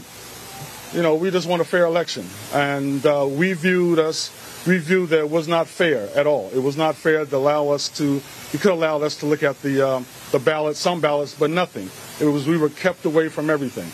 You 0.96 1.02
know, 1.02 1.16
we 1.16 1.30
just 1.30 1.46
want 1.46 1.62
a 1.62 1.66
fair 1.66 1.84
election, 1.84 2.25
and 2.54 3.06
uh, 3.06 3.28
we 3.30 3.52
viewed 3.52 4.00
us. 4.00 4.32
We 4.66 4.78
viewed 4.78 5.10
that 5.10 5.20
it 5.20 5.30
was 5.30 5.46
not 5.46 5.68
fair 5.68 6.08
at 6.16 6.25
all. 6.25 6.50
It 6.54 6.60
was 6.60 6.78
not 6.78 6.96
fair 6.96 7.25
to 7.25 7.36
allow 7.36 7.68
us 7.68 7.90
to. 7.98 8.22
You 8.54 8.60
could 8.60 8.72
allow 8.72 9.02
us 9.02 9.18
to 9.18 9.25
look 9.25 9.44
at 9.44 9.62
the 9.62 9.86
um, 9.86 10.06
the 10.32 10.40
ballots, 10.40 10.80
some 10.80 11.02
ballots, 11.02 11.36
but 11.38 11.50
nothing. 11.50 11.90
It 12.25 12.32
was 12.32 12.48
we 12.48 12.58
were 12.58 12.70
kept 12.70 13.04
away 13.04 13.28
from 13.28 13.50
everything. 13.50 13.92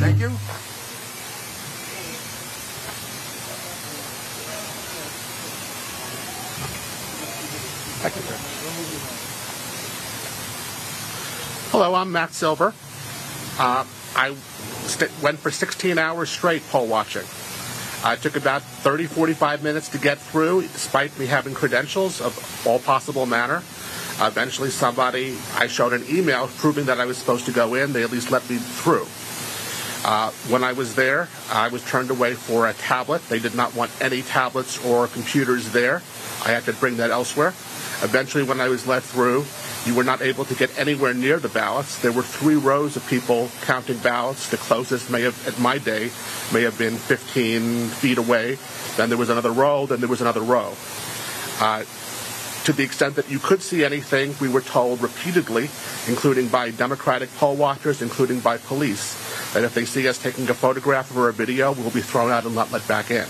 Thank 0.00 0.18
you. 0.18 0.30
Hello, 11.70 11.94
I'm 11.94 12.10
Matt 12.10 12.34
Silver. 12.34 12.74
Uh, 13.56 13.84
I 14.16 14.34
st- 14.86 15.10
went 15.22 15.38
for 15.38 15.50
16 15.50 15.98
hours 15.98 16.30
straight 16.30 16.62
poll 16.68 16.86
watching. 16.86 17.24
It 18.06 18.20
took 18.20 18.36
about 18.36 18.62
30, 18.62 19.06
45 19.06 19.62
minutes 19.62 19.88
to 19.90 19.98
get 19.98 20.18
through, 20.18 20.62
despite 20.62 21.18
me 21.18 21.26
having 21.26 21.54
credentials 21.54 22.20
of 22.20 22.66
all 22.66 22.78
possible 22.78 23.24
manner. 23.24 23.62
Eventually, 24.20 24.70
somebody, 24.70 25.36
I 25.56 25.66
showed 25.66 25.92
an 25.94 26.04
email 26.08 26.48
proving 26.58 26.84
that 26.84 27.00
I 27.00 27.06
was 27.06 27.16
supposed 27.16 27.46
to 27.46 27.52
go 27.52 27.74
in. 27.74 27.92
They 27.92 28.02
at 28.02 28.12
least 28.12 28.30
let 28.30 28.48
me 28.48 28.58
through. 28.58 29.06
Uh, 30.06 30.30
when 30.50 30.62
I 30.62 30.72
was 30.72 30.94
there, 30.94 31.28
I 31.50 31.68
was 31.68 31.82
turned 31.84 32.10
away 32.10 32.34
for 32.34 32.68
a 32.68 32.74
tablet. 32.74 33.26
They 33.30 33.38
did 33.38 33.54
not 33.54 33.74
want 33.74 33.90
any 34.02 34.20
tablets 34.20 34.84
or 34.84 35.08
computers 35.08 35.72
there. 35.72 36.02
I 36.44 36.50
had 36.50 36.64
to 36.64 36.74
bring 36.74 36.98
that 36.98 37.10
elsewhere. 37.10 37.54
Eventually, 38.02 38.44
when 38.44 38.60
I 38.60 38.68
was 38.68 38.86
let 38.86 39.02
through, 39.02 39.46
you 39.86 39.94
were 39.94 40.04
not 40.04 40.22
able 40.22 40.44
to 40.46 40.54
get 40.54 40.76
anywhere 40.78 41.12
near 41.12 41.38
the 41.38 41.48
ballots. 41.48 42.00
There 42.00 42.12
were 42.12 42.22
three 42.22 42.56
rows 42.56 42.96
of 42.96 43.06
people 43.06 43.50
counting 43.62 43.98
ballots. 43.98 44.48
The 44.48 44.56
closest 44.56 45.10
may 45.10 45.22
have, 45.22 45.46
at 45.46 45.58
my 45.58 45.78
day, 45.78 46.10
may 46.52 46.62
have 46.62 46.78
been 46.78 46.96
15 46.96 47.88
feet 47.88 48.18
away. 48.18 48.58
Then 48.96 49.10
there 49.10 49.18
was 49.18 49.28
another 49.28 49.52
row. 49.52 49.86
Then 49.86 50.00
there 50.00 50.08
was 50.08 50.22
another 50.22 50.40
row. 50.40 50.72
Uh, 51.60 51.84
to 52.64 52.72
the 52.72 52.82
extent 52.82 53.16
that 53.16 53.30
you 53.30 53.38
could 53.38 53.60
see 53.60 53.84
anything, 53.84 54.34
we 54.40 54.48
were 54.48 54.62
told 54.62 55.02
repeatedly, 55.02 55.68
including 56.08 56.48
by 56.48 56.70
Democratic 56.70 57.28
poll 57.34 57.56
watchers, 57.56 58.00
including 58.00 58.40
by 58.40 58.56
police, 58.56 59.12
that 59.52 59.64
if 59.64 59.74
they 59.74 59.84
see 59.84 60.08
us 60.08 60.16
taking 60.16 60.48
a 60.48 60.54
photograph 60.54 61.14
or 61.14 61.28
a 61.28 61.32
video, 61.32 61.72
we'll 61.72 61.90
be 61.90 62.00
thrown 62.00 62.30
out 62.30 62.46
and 62.46 62.54
not 62.54 62.72
let 62.72 62.86
back 62.88 63.10
in. 63.10 63.26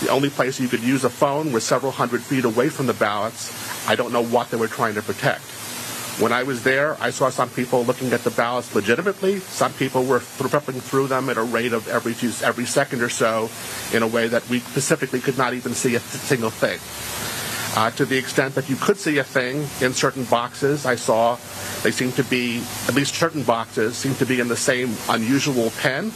The 0.00 0.10
only 0.10 0.30
place 0.30 0.60
you 0.60 0.68
could 0.68 0.82
use 0.82 1.02
a 1.02 1.10
phone 1.10 1.50
was 1.52 1.64
several 1.64 1.90
hundred 1.90 2.22
feet 2.22 2.44
away 2.44 2.68
from 2.68 2.86
the 2.86 2.94
ballots. 2.94 3.52
I 3.88 3.96
don't 3.96 4.12
know 4.12 4.24
what 4.24 4.50
they 4.50 4.56
were 4.56 4.68
trying 4.68 4.94
to 4.94 5.02
protect. 5.02 5.42
When 6.18 6.32
I 6.32 6.42
was 6.42 6.62
there, 6.62 6.96
I 7.00 7.10
saw 7.10 7.30
some 7.30 7.48
people 7.48 7.84
looking 7.84 8.12
at 8.12 8.22
the 8.22 8.30
ballots 8.30 8.74
legitimately. 8.74 9.40
Some 9.40 9.72
people 9.72 10.04
were 10.04 10.20
flipping 10.20 10.80
through 10.80 11.06
them 11.08 11.30
at 11.30 11.38
a 11.38 11.42
rate 11.42 11.72
of 11.72 11.88
every 11.88 12.12
every 12.44 12.66
second 12.66 13.00
or 13.00 13.08
so, 13.08 13.48
in 13.92 14.02
a 14.02 14.06
way 14.06 14.28
that 14.28 14.48
we 14.48 14.60
specifically 14.60 15.20
could 15.20 15.38
not 15.38 15.54
even 15.54 15.74
see 15.74 15.94
a 15.94 16.00
single 16.00 16.50
thing. 16.50 16.78
Uh, 17.74 17.90
to 17.92 18.04
the 18.04 18.18
extent 18.18 18.54
that 18.54 18.68
you 18.68 18.76
could 18.76 18.98
see 18.98 19.16
a 19.16 19.24
thing 19.24 19.66
in 19.80 19.94
certain 19.94 20.24
boxes, 20.24 20.84
I 20.84 20.96
saw 20.96 21.38
they 21.82 21.90
seemed 21.90 22.14
to 22.16 22.24
be, 22.24 22.62
at 22.86 22.94
least 22.94 23.14
certain 23.14 23.42
boxes, 23.42 23.96
seemed 23.96 24.18
to 24.18 24.26
be 24.26 24.40
in 24.40 24.48
the 24.48 24.56
same 24.56 24.94
unusual 25.08 25.70
pen 25.80 26.12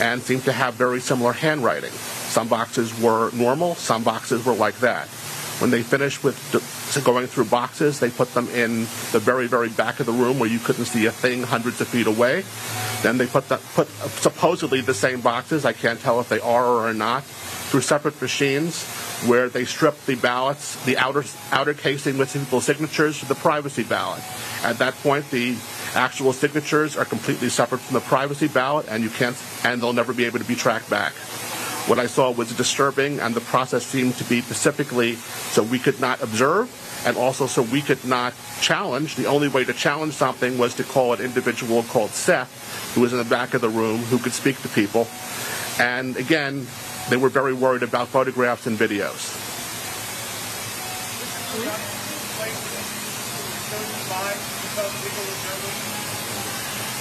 and 0.00 0.20
seemed 0.20 0.44
to 0.44 0.52
have 0.52 0.74
very 0.74 1.00
similar 1.00 1.32
handwriting. 1.32 1.92
Some 1.92 2.48
boxes 2.48 2.92
were 3.00 3.30
normal, 3.32 3.76
some 3.76 4.02
boxes 4.02 4.44
were 4.44 4.54
like 4.54 4.78
that. 4.80 5.08
When 5.58 5.70
they 5.70 5.82
finished 5.82 6.22
with 6.22 6.36
going 7.04 7.26
through 7.26 7.46
boxes, 7.46 7.98
they 7.98 8.10
put 8.10 8.34
them 8.34 8.48
in 8.50 8.80
the 9.12 9.18
very, 9.18 9.46
very 9.46 9.70
back 9.70 10.00
of 10.00 10.06
the 10.06 10.12
room 10.12 10.38
where 10.38 10.50
you 10.50 10.58
couldn't 10.58 10.84
see 10.84 11.06
a 11.06 11.10
thing 11.10 11.42
hundreds 11.42 11.80
of 11.80 11.88
feet 11.88 12.06
away. 12.06 12.44
Then 13.02 13.16
they 13.16 13.26
put 13.26 13.48
the, 13.48 13.56
put 13.74 13.88
supposedly 14.20 14.82
the 14.82 14.92
same 14.92 15.22
boxes. 15.22 15.64
I 15.64 15.72
can't 15.72 15.98
tell 15.98 16.20
if 16.20 16.28
they 16.28 16.40
are 16.40 16.64
or 16.64 16.88
are 16.88 16.94
not 16.94 17.24
through 17.24 17.80
separate 17.80 18.20
machines 18.20 18.84
where 19.24 19.48
they 19.48 19.64
strip 19.64 19.98
the 20.04 20.14
ballots, 20.14 20.82
the 20.84 20.98
outer 20.98 21.24
outer 21.50 21.74
casing 21.74 22.18
with 22.18 22.32
people's 22.32 22.64
signatures 22.64 23.20
to 23.20 23.26
the 23.26 23.34
privacy 23.34 23.82
ballot. 23.82 24.22
At 24.62 24.78
that 24.78 24.94
point, 24.96 25.30
the 25.30 25.56
actual 25.94 26.32
signatures 26.32 26.96
are 26.96 27.04
completely 27.04 27.48
separate 27.48 27.80
from 27.80 27.94
the 27.94 28.00
privacy 28.00 28.48
ballot, 28.48 28.86
and 28.88 29.02
you 29.02 29.10
can't, 29.10 29.36
and 29.64 29.80
they'll 29.80 29.94
never 29.94 30.12
be 30.12 30.26
able 30.26 30.38
to 30.38 30.44
be 30.44 30.54
tracked 30.54 30.90
back. 30.90 31.14
What 31.86 32.00
I 32.00 32.06
saw 32.06 32.32
was 32.32 32.52
disturbing, 32.52 33.20
and 33.20 33.32
the 33.32 33.40
process 33.40 33.86
seemed 33.86 34.16
to 34.16 34.24
be 34.24 34.40
specifically 34.40 35.14
so 35.14 35.62
we 35.62 35.78
could 35.78 36.00
not 36.00 36.20
observe 36.20 36.68
and 37.06 37.16
also 37.16 37.46
so 37.46 37.62
we 37.62 37.80
could 37.80 38.04
not 38.04 38.34
challenge. 38.60 39.14
The 39.14 39.26
only 39.26 39.46
way 39.46 39.62
to 39.62 39.72
challenge 39.72 40.14
something 40.14 40.58
was 40.58 40.74
to 40.74 40.84
call 40.84 41.12
an 41.12 41.20
individual 41.20 41.84
called 41.84 42.10
Seth, 42.10 42.92
who 42.94 43.02
was 43.02 43.12
in 43.12 43.18
the 43.18 43.24
back 43.24 43.54
of 43.54 43.60
the 43.60 43.68
room, 43.68 43.98
who 43.98 44.18
could 44.18 44.32
speak 44.32 44.60
to 44.62 44.68
people. 44.68 45.06
And 45.78 46.16
again, 46.16 46.66
they 47.08 47.16
were 47.16 47.28
very 47.28 47.54
worried 47.54 47.84
about 47.84 48.08
photographs 48.08 48.66
and 48.66 48.76
videos. 48.76 49.30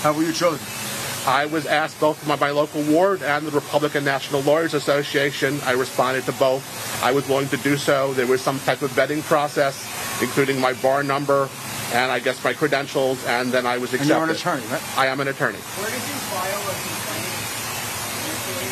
How 0.04 0.14
were 0.14 0.22
you 0.22 0.32
chosen? 0.34 0.85
I 1.28 1.48
was 1.48 1.66
asked 1.66 2.00
both 2.00 2.26
by 2.28 2.36
my 2.36 2.52
local 2.52 2.84
ward 2.84 3.24
and 3.24 3.48
the 3.48 3.52
Republican 3.52 4.06
National 4.06 4.42
Lawyers 4.42 4.76
Association. 4.76 5.60
I 5.66 5.72
responded 5.72 6.24
to 6.26 6.32
both. 6.34 6.64
I 7.04 7.12
was 7.12 7.28
willing 7.28 7.48
to 7.50 7.58
do 7.58 7.78
so. 7.78 8.14
There 8.14 8.28
was 8.28 8.42
some 8.42 8.60
type 8.60 8.84
of 8.84 8.92
vetting 8.92 9.24
process, 9.24 9.76
including 10.22 10.60
my 10.62 10.74
bar 10.74 11.02
number 11.02 11.50
and 11.94 12.12
I 12.12 12.20
guess 12.20 12.44
my 12.44 12.54
credentials, 12.54 13.24
and 13.26 13.52
then 13.52 13.66
I 13.66 13.78
was 13.78 13.94
accepted. 13.94 14.16
And 14.16 14.32
accepted. 14.32 14.46
you're 14.46 14.56
an 14.56 14.62
attorney, 14.62 14.74
right? 14.74 14.98
I 14.98 15.08
am 15.08 15.20
an 15.20 15.28
attorney. 15.28 15.58
Where 15.58 15.90
did 15.90 15.96
you 15.96 16.18
file 16.34 16.62
a 16.62 16.76
complaint 16.76 17.34
initially? 18.26 18.70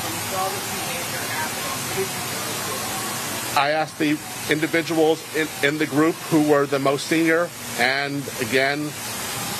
When 0.00 0.12
you 0.14 0.22
saw 0.30 0.48
this 0.48 0.66
behavior 0.70 1.22
happen, 1.30 1.62
what 1.70 1.96
did 1.98 2.06
you 2.06 2.22
do? 2.34 3.60
I 3.60 3.70
asked 3.70 3.98
the 3.98 4.18
individuals 4.48 5.36
in, 5.36 5.48
in 5.62 5.78
the 5.78 5.86
group 5.86 6.14
who 6.30 6.48
were 6.48 6.66
the 6.66 6.78
most 6.78 7.08
senior, 7.08 7.48
and 7.78 8.22
again, 8.40 8.90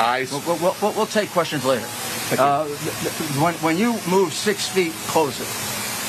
I 0.01 0.27
We'll, 0.31 0.41
we'll, 0.47 0.75
we'll, 0.81 0.93
we'll 0.95 1.07
take 1.07 1.29
questions 1.31 1.65
later. 1.65 1.85
Uh, 2.39 2.65
when, 3.39 3.55
when 3.57 3.77
you 3.77 3.99
moved 4.09 4.33
six 4.33 4.67
feet 4.69 4.93
closer, 5.09 5.45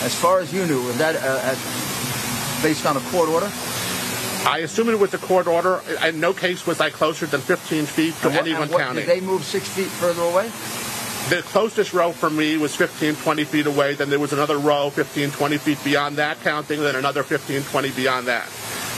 as 0.05 0.15
far 0.15 0.39
as 0.39 0.53
you 0.53 0.65
knew, 0.65 0.81
was 0.83 0.97
that 0.97 1.15
uh, 1.17 1.41
at, 1.43 1.57
based 2.63 2.85
on 2.85 2.95
a 2.95 3.01
court 3.11 3.27
order? 3.29 3.51
I 4.47 4.59
assumed 4.63 4.89
it 4.89 4.99
was 4.99 5.13
a 5.13 5.17
court 5.17 5.45
order. 5.47 5.81
In 6.05 6.19
no 6.19 6.33
case 6.33 6.65
was 6.65 6.79
I 6.79 6.89
closer 6.89 7.25
than 7.25 7.41
15 7.41 7.85
feet 7.85 8.13
to 8.21 8.27
And 8.27 8.35
what- 8.35 8.41
anyone 8.45 8.61
and 8.63 8.71
what- 8.71 8.79
counting. 8.79 9.05
Did 9.05 9.09
they 9.09 9.21
move 9.21 9.43
six 9.43 9.67
feet 9.67 9.87
further 9.87 10.23
away? 10.23 10.49
The 11.29 11.43
closest 11.43 11.93
row 11.93 12.11
for 12.11 12.29
me 12.29 12.57
was 12.57 12.75
15, 12.75 13.15
20 13.15 13.43
feet 13.43 13.67
away. 13.67 13.93
Then 13.93 14.09
there 14.09 14.19
was 14.19 14.33
another 14.33 14.57
row 14.57 14.89
15, 14.89 15.31
20 15.31 15.57
feet 15.57 15.83
beyond 15.83 16.15
that 16.17 16.41
counting, 16.41 16.81
then 16.81 16.95
another 16.95 17.23
15, 17.23 17.61
20 17.63 17.91
beyond 17.91 18.27
that. 18.27 18.49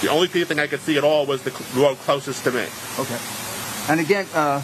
The 0.01 0.09
only 0.09 0.27
thing 0.27 0.59
I 0.59 0.67
could 0.67 0.79
see 0.81 0.97
at 0.97 1.03
all 1.03 1.25
was 1.25 1.41
the 1.43 1.51
row 1.75 1.95
closest 1.95 2.43
to 2.45 2.51
me. 2.51 2.65
Okay. 3.00 3.17
And 3.89 4.00
again, 4.00 4.25
uh, 4.33 4.62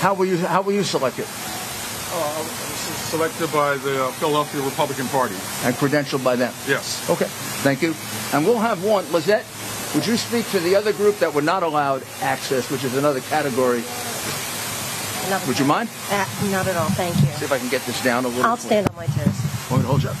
how 0.00 0.14
were 0.14 0.24
you 0.26 0.36
how 0.38 0.62
were 0.62 0.72
you 0.72 0.84
selected 0.84 1.26
Uh, 2.14 2.38
this 2.44 2.88
is 2.90 2.96
selected 3.10 3.50
by 3.52 3.76
the 3.78 4.04
uh, 4.04 4.10
Philadelphia 4.12 4.60
Republican 4.62 5.06
Party. 5.08 5.34
and 5.64 5.74
credentialed 5.76 6.22
by 6.22 6.36
them? 6.36 6.52
Yes. 6.68 7.08
Okay. 7.08 7.26
Thank 7.64 7.80
you. 7.82 7.94
And 8.34 8.44
we'll 8.44 8.58
have 8.60 8.84
one. 8.84 9.04
Lizette, 9.12 9.44
would 9.94 10.06
you 10.06 10.16
speak 10.18 10.44
to 10.50 10.60
the 10.60 10.76
other 10.76 10.92
group 10.92 11.18
that 11.20 11.32
were 11.32 11.40
not 11.42 11.62
allowed 11.62 12.02
access, 12.20 12.70
which 12.70 12.84
is 12.84 12.96
another 12.96 13.20
category? 13.32 13.82
Not 15.30 15.46
Would 15.46 15.58
you 15.58 15.64
mind? 15.64 15.88
Uh, 16.10 16.26
not 16.50 16.66
at 16.66 16.76
all, 16.76 16.90
thank 16.90 17.14
you. 17.16 17.28
See 17.38 17.44
if 17.46 17.52
I 17.52 17.58
can 17.58 17.68
get 17.70 17.80
this 17.86 18.02
down 18.04 18.24
a 18.24 18.28
little. 18.28 18.44
I'll 18.44 18.56
stand 18.58 18.88
on 18.88 18.96
my 18.96 19.06
toes. 19.06 19.38
Want 19.70 19.80
me 19.80 19.88
to 19.88 19.88
hold 19.88 20.02
you 20.02 20.10
up? 20.10 20.16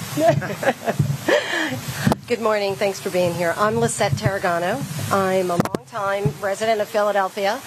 Good 2.28 2.40
morning, 2.40 2.74
thanks 2.76 3.00
for 3.00 3.10
being 3.10 3.34
here. 3.34 3.52
I'm 3.58 3.76
Lisette 3.76 4.12
Tarragano. 4.12 4.80
I'm 5.12 5.50
a 5.50 5.56
longtime 5.56 6.32
resident 6.40 6.80
of 6.80 6.88
Philadelphia. 6.88 7.60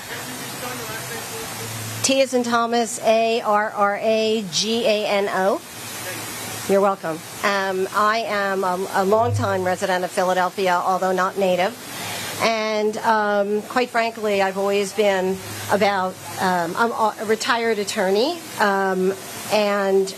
T 2.06 2.22
is 2.22 2.36
in 2.36 2.44
Thomas, 2.44 3.00
A 3.02 3.42
R 3.42 3.72
R 3.72 4.00
A 4.00 4.46
G 4.52 4.86
A 4.86 5.08
N 5.08 5.28
O. 5.28 5.60
You're 6.70 6.80
welcome. 6.80 7.18
Um, 7.42 7.88
I 7.96 8.26
am 8.28 8.64
a, 8.64 8.88
a 8.94 9.04
longtime 9.04 9.64
resident 9.64 10.04
of 10.04 10.12
Philadelphia, 10.12 10.80
although 10.86 11.14
not 11.14 11.40
native. 11.40 11.74
And 12.44 12.96
um, 12.98 13.64
quite 13.64 13.90
frankly, 13.90 14.44
I've 14.44 14.60
always 14.60 14.94
been 14.94 15.36
about, 15.72 16.14
um, 16.40 16.76
I'm 16.78 16.92
a 16.92 17.26
retired 17.26 17.80
attorney, 17.80 18.40
um, 18.60 19.12
and 19.52 20.16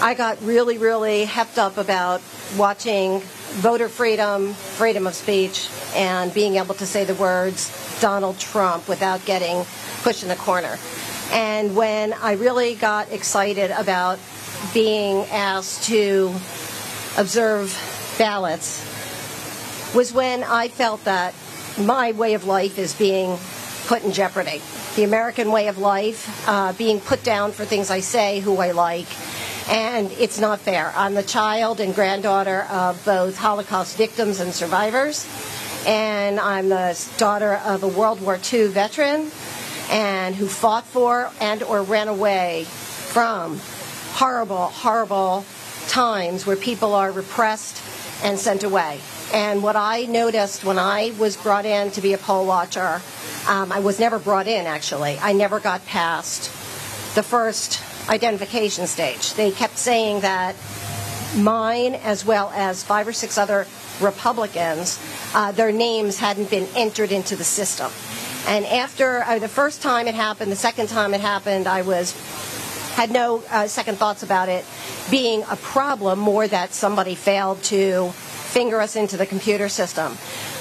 I 0.00 0.14
got 0.16 0.40
really, 0.40 0.78
really 0.78 1.26
hepped 1.26 1.58
up 1.58 1.76
about 1.76 2.22
watching 2.56 3.20
voter 3.60 3.90
freedom, 3.90 4.54
freedom 4.54 5.06
of 5.06 5.14
speech, 5.14 5.68
and 5.94 6.32
being 6.32 6.56
able 6.56 6.76
to 6.76 6.86
say 6.86 7.04
the 7.04 7.14
words 7.14 7.85
Donald 8.00 8.38
Trump 8.38 8.88
without 8.88 9.24
getting 9.24 9.64
pushed 10.02 10.22
in 10.22 10.28
the 10.28 10.36
corner. 10.36 10.78
And 11.32 11.74
when 11.74 12.12
I 12.12 12.32
really 12.32 12.74
got 12.74 13.12
excited 13.12 13.70
about 13.70 14.18
being 14.72 15.26
asked 15.26 15.84
to 15.84 16.32
observe 17.16 17.74
ballots 18.18 18.84
was 19.94 20.12
when 20.12 20.44
I 20.44 20.68
felt 20.68 21.04
that 21.04 21.34
my 21.78 22.12
way 22.12 22.34
of 22.34 22.44
life 22.44 22.78
is 22.78 22.94
being 22.94 23.38
put 23.86 24.04
in 24.04 24.12
jeopardy. 24.12 24.60
The 24.96 25.04
American 25.04 25.50
way 25.52 25.68
of 25.68 25.78
life 25.78 26.48
uh, 26.48 26.72
being 26.72 27.00
put 27.00 27.22
down 27.22 27.52
for 27.52 27.64
things 27.64 27.90
I 27.90 28.00
say, 28.00 28.40
who 28.40 28.56
I 28.58 28.72
like, 28.72 29.06
and 29.68 30.10
it's 30.12 30.40
not 30.40 30.60
fair. 30.60 30.92
I'm 30.96 31.14
the 31.14 31.22
child 31.22 31.80
and 31.80 31.94
granddaughter 31.94 32.62
of 32.70 33.04
both 33.04 33.36
Holocaust 33.36 33.96
victims 33.96 34.40
and 34.40 34.52
survivors, 34.52 35.26
and 35.86 36.40
I'm 36.40 36.68
the 36.68 37.00
daughter 37.16 37.54
of 37.64 37.84
a 37.84 37.88
World 37.88 38.20
War 38.20 38.38
II 38.52 38.66
veteran 38.68 39.30
and 39.88 40.34
who 40.34 40.48
fought 40.48 40.84
for 40.84 41.30
and 41.40 41.62
or 41.62 41.82
ran 41.82 42.08
away 42.08 42.64
from 42.64 43.60
horrible, 44.14 44.66
horrible 44.66 45.44
times 45.86 46.44
where 46.44 46.56
people 46.56 46.92
are 46.92 47.12
repressed 47.12 47.80
and 48.24 48.38
sent 48.38 48.64
away. 48.64 48.98
And 49.32 49.62
what 49.62 49.76
I 49.76 50.02
noticed 50.04 50.64
when 50.64 50.78
I 50.78 51.12
was 51.18 51.36
brought 51.36 51.64
in 51.64 51.92
to 51.92 52.00
be 52.00 52.12
a 52.12 52.18
poll 52.18 52.46
watcher, 52.46 53.00
um, 53.48 53.70
I 53.70 53.78
was 53.78 54.00
never 54.00 54.18
brought 54.18 54.48
in 54.48 54.66
actually. 54.66 55.18
I 55.20 55.32
never 55.32 55.60
got 55.60 55.84
past 55.86 56.44
the 57.14 57.22
first 57.22 57.80
identification 58.08 58.86
stage. 58.86 59.34
They 59.34 59.50
kept 59.52 59.78
saying 59.78 60.20
that 60.20 60.56
mine, 61.36 61.94
as 61.94 62.24
well 62.24 62.50
as 62.54 62.82
five 62.82 63.06
or 63.06 63.12
six 63.12 63.38
other 63.38 63.66
Republicans, 64.00 64.98
uh, 65.34 65.52
their 65.52 65.72
names 65.72 66.18
hadn't 66.18 66.50
been 66.50 66.66
entered 66.74 67.12
into 67.12 67.36
the 67.36 67.44
system. 67.44 67.90
And 68.46 68.64
after 68.66 69.22
uh, 69.22 69.38
the 69.38 69.48
first 69.48 69.82
time 69.82 70.06
it 70.06 70.14
happened, 70.14 70.52
the 70.52 70.56
second 70.56 70.88
time 70.88 71.14
it 71.14 71.20
happened, 71.20 71.66
I 71.66 71.82
was 71.82 72.14
had 72.94 73.10
no 73.10 73.42
uh, 73.50 73.66
second 73.66 73.98
thoughts 73.98 74.22
about 74.22 74.48
it 74.48 74.64
being 75.10 75.42
a 75.50 75.56
problem, 75.56 76.18
more 76.18 76.48
that 76.48 76.72
somebody 76.72 77.14
failed 77.14 77.62
to 77.64 78.08
finger 78.10 78.80
us 78.80 78.96
into 78.96 79.18
the 79.18 79.26
computer 79.26 79.68
system. 79.68 80.16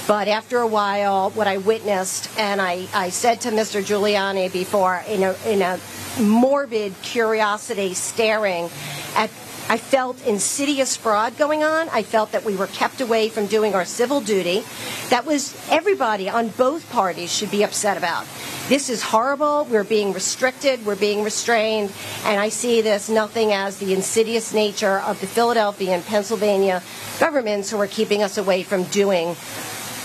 But 0.08 0.28
after 0.28 0.60
a 0.60 0.68
while, 0.68 1.30
what 1.32 1.48
I 1.48 1.58
witnessed, 1.58 2.30
and 2.38 2.62
I, 2.62 2.88
I 2.94 3.10
said 3.10 3.42
to 3.42 3.52
Mr. 3.52 3.82
Giuliani 3.82 4.52
before, 4.52 5.02
in 5.08 5.24
a, 5.24 5.36
in 5.48 5.62
a 5.62 5.80
morbid 6.22 6.94
curiosity, 7.02 7.94
staring 7.94 8.70
at 9.16 9.30
I 9.68 9.78
felt 9.78 10.24
insidious 10.28 10.96
fraud 10.96 11.38
going 11.38 11.64
on. 11.64 11.90
I 11.90 12.04
felt 12.04 12.32
that 12.34 12.46
we 12.46 12.56
were 12.56 12.68
kept 12.68 13.02
away 13.02 13.30
from 13.30 13.48
doing 13.48 13.74
our 13.74 13.86
civil 13.86 14.22
duty. 14.22 14.64
That 15.10 15.26
was 15.26 15.56
everybody 15.72 16.30
on 16.30 16.50
both 16.50 16.90
parties 16.92 17.34
should 17.34 17.50
be 17.50 17.64
upset 17.64 17.98
about. 17.98 18.28
This 18.70 18.90
is 18.90 19.02
horrible. 19.02 19.66
We're 19.66 19.84
being 19.84 20.14
restricted. 20.14 20.86
We're 20.86 20.96
being 20.96 21.24
restrained. 21.24 21.92
And 22.26 22.40
I 22.40 22.50
see 22.50 22.82
this 22.82 23.10
nothing 23.10 23.54
as 23.54 23.78
the 23.78 23.94
insidious 23.94 24.54
nature 24.54 25.00
of 25.00 25.20
the 25.20 25.28
Philadelphia 25.28 25.92
and 25.92 26.06
Pennsylvania 26.06 26.84
governments 27.20 27.72
who 27.72 27.80
are 27.80 27.88
keeping 27.88 28.22
us 28.22 28.38
away 28.38 28.62
from 28.62 28.84
doing 28.86 29.36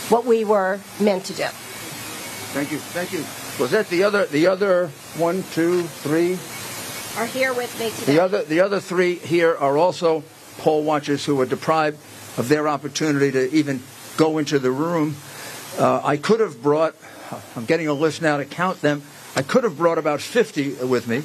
what 0.09 0.25
we 0.25 0.45
were 0.45 0.81
meant 0.99 1.25
to 1.27 1.35
do. 1.35 1.47
Thank 2.53 2.73
you. 2.73 2.79
Thank 2.79 3.13
you. 3.13 3.25
Was 3.59 3.73
that 3.73 3.89
the 3.91 4.05
other, 4.05 4.25
the 4.27 4.47
other 4.47 4.89
one, 5.17 5.45
two, 5.53 5.83
three, 5.83 6.39
Are 7.17 7.27
here 7.27 7.53
with 7.53 7.79
me 7.81 7.91
today. 7.91 8.15
The 8.15 8.23
other, 8.23 8.45
the 8.45 8.61
other 8.61 8.79
three 8.79 9.17
here 9.17 9.55
are 9.55 9.77
also 9.77 10.23
poll 10.59 10.85
watchers 10.85 11.25
who 11.25 11.35
were 11.35 11.45
deprived 11.45 11.99
of 12.39 12.49
their 12.49 12.69
opportunity 12.69 13.33
to 13.33 13.53
even 13.53 13.83
go 14.17 14.39
into 14.39 14.61
the 14.61 14.71
room. 14.71 15.17
Uh, 15.77 16.01
I 16.05 16.17
could 16.17 16.39
have 16.39 16.63
brought, 16.63 16.95
I'm 17.57 17.65
getting 17.65 17.89
a 17.89 17.93
list 17.93 18.23
now 18.23 18.37
to 18.37 18.45
count 18.45 18.81
them, 18.81 19.03
I 19.35 19.43
could 19.43 19.65
have 19.65 19.77
brought 19.77 19.99
about 19.99 20.21
50 20.21 20.85
with 20.85 21.09
me, 21.09 21.23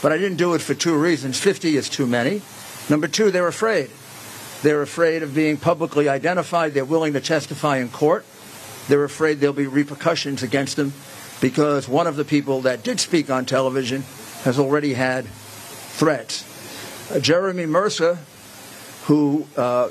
but 0.00 0.12
I 0.12 0.16
didn't 0.16 0.38
do 0.38 0.54
it 0.54 0.60
for 0.60 0.74
two 0.74 0.96
reasons. 0.96 1.38
50 1.40 1.76
is 1.76 1.88
too 1.88 2.06
many. 2.06 2.40
Number 2.88 3.08
two, 3.08 3.32
they're 3.32 3.48
afraid. 3.48 3.90
They're 4.62 4.82
afraid 4.82 5.24
of 5.24 5.34
being 5.34 5.56
publicly 5.56 6.08
identified. 6.08 6.72
They're 6.72 6.84
willing 6.84 7.14
to 7.14 7.20
testify 7.20 7.78
in 7.78 7.88
court. 7.88 8.24
They're 8.88 9.04
afraid 9.04 9.40
there'll 9.40 9.54
be 9.54 9.66
repercussions 9.66 10.44
against 10.44 10.76
them 10.76 10.92
because 11.40 11.88
one 11.88 12.06
of 12.06 12.14
the 12.14 12.24
people 12.24 12.60
that 12.62 12.84
did 12.84 13.00
speak 13.00 13.28
on 13.28 13.44
television 13.44 14.04
has 14.46 14.60
already 14.60 14.94
had 14.94 15.26
threats. 15.26 16.44
Uh, 17.10 17.18
Jeremy 17.18 17.66
Mercer, 17.66 18.16
who 19.06 19.44
uh, 19.56 19.88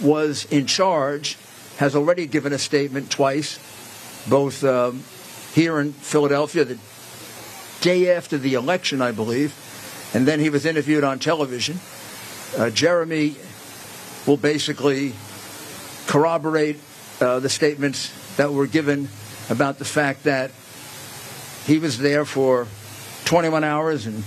was 0.00 0.44
in 0.52 0.66
charge, 0.66 1.36
has 1.78 1.96
already 1.96 2.24
given 2.26 2.52
a 2.52 2.58
statement 2.58 3.10
twice, 3.10 3.58
both 4.28 4.62
um, 4.62 5.02
here 5.52 5.80
in 5.80 5.92
Philadelphia 5.92 6.64
the 6.64 6.78
day 7.80 8.14
after 8.14 8.38
the 8.38 8.54
election, 8.54 9.02
I 9.02 9.10
believe, 9.10 9.52
and 10.14 10.28
then 10.28 10.38
he 10.38 10.48
was 10.48 10.64
interviewed 10.64 11.02
on 11.02 11.18
television. 11.18 11.80
Uh, 12.56 12.70
Jeremy 12.70 13.34
will 14.28 14.36
basically 14.36 15.12
corroborate 16.06 16.78
uh, 17.20 17.40
the 17.40 17.48
statements 17.48 18.36
that 18.36 18.52
were 18.52 18.68
given 18.68 19.08
about 19.50 19.80
the 19.80 19.84
fact 19.84 20.22
that 20.22 20.52
he 21.66 21.80
was 21.80 21.98
there 21.98 22.24
for 22.24 22.68
21 23.28 23.62
hours 23.62 24.06
and 24.06 24.24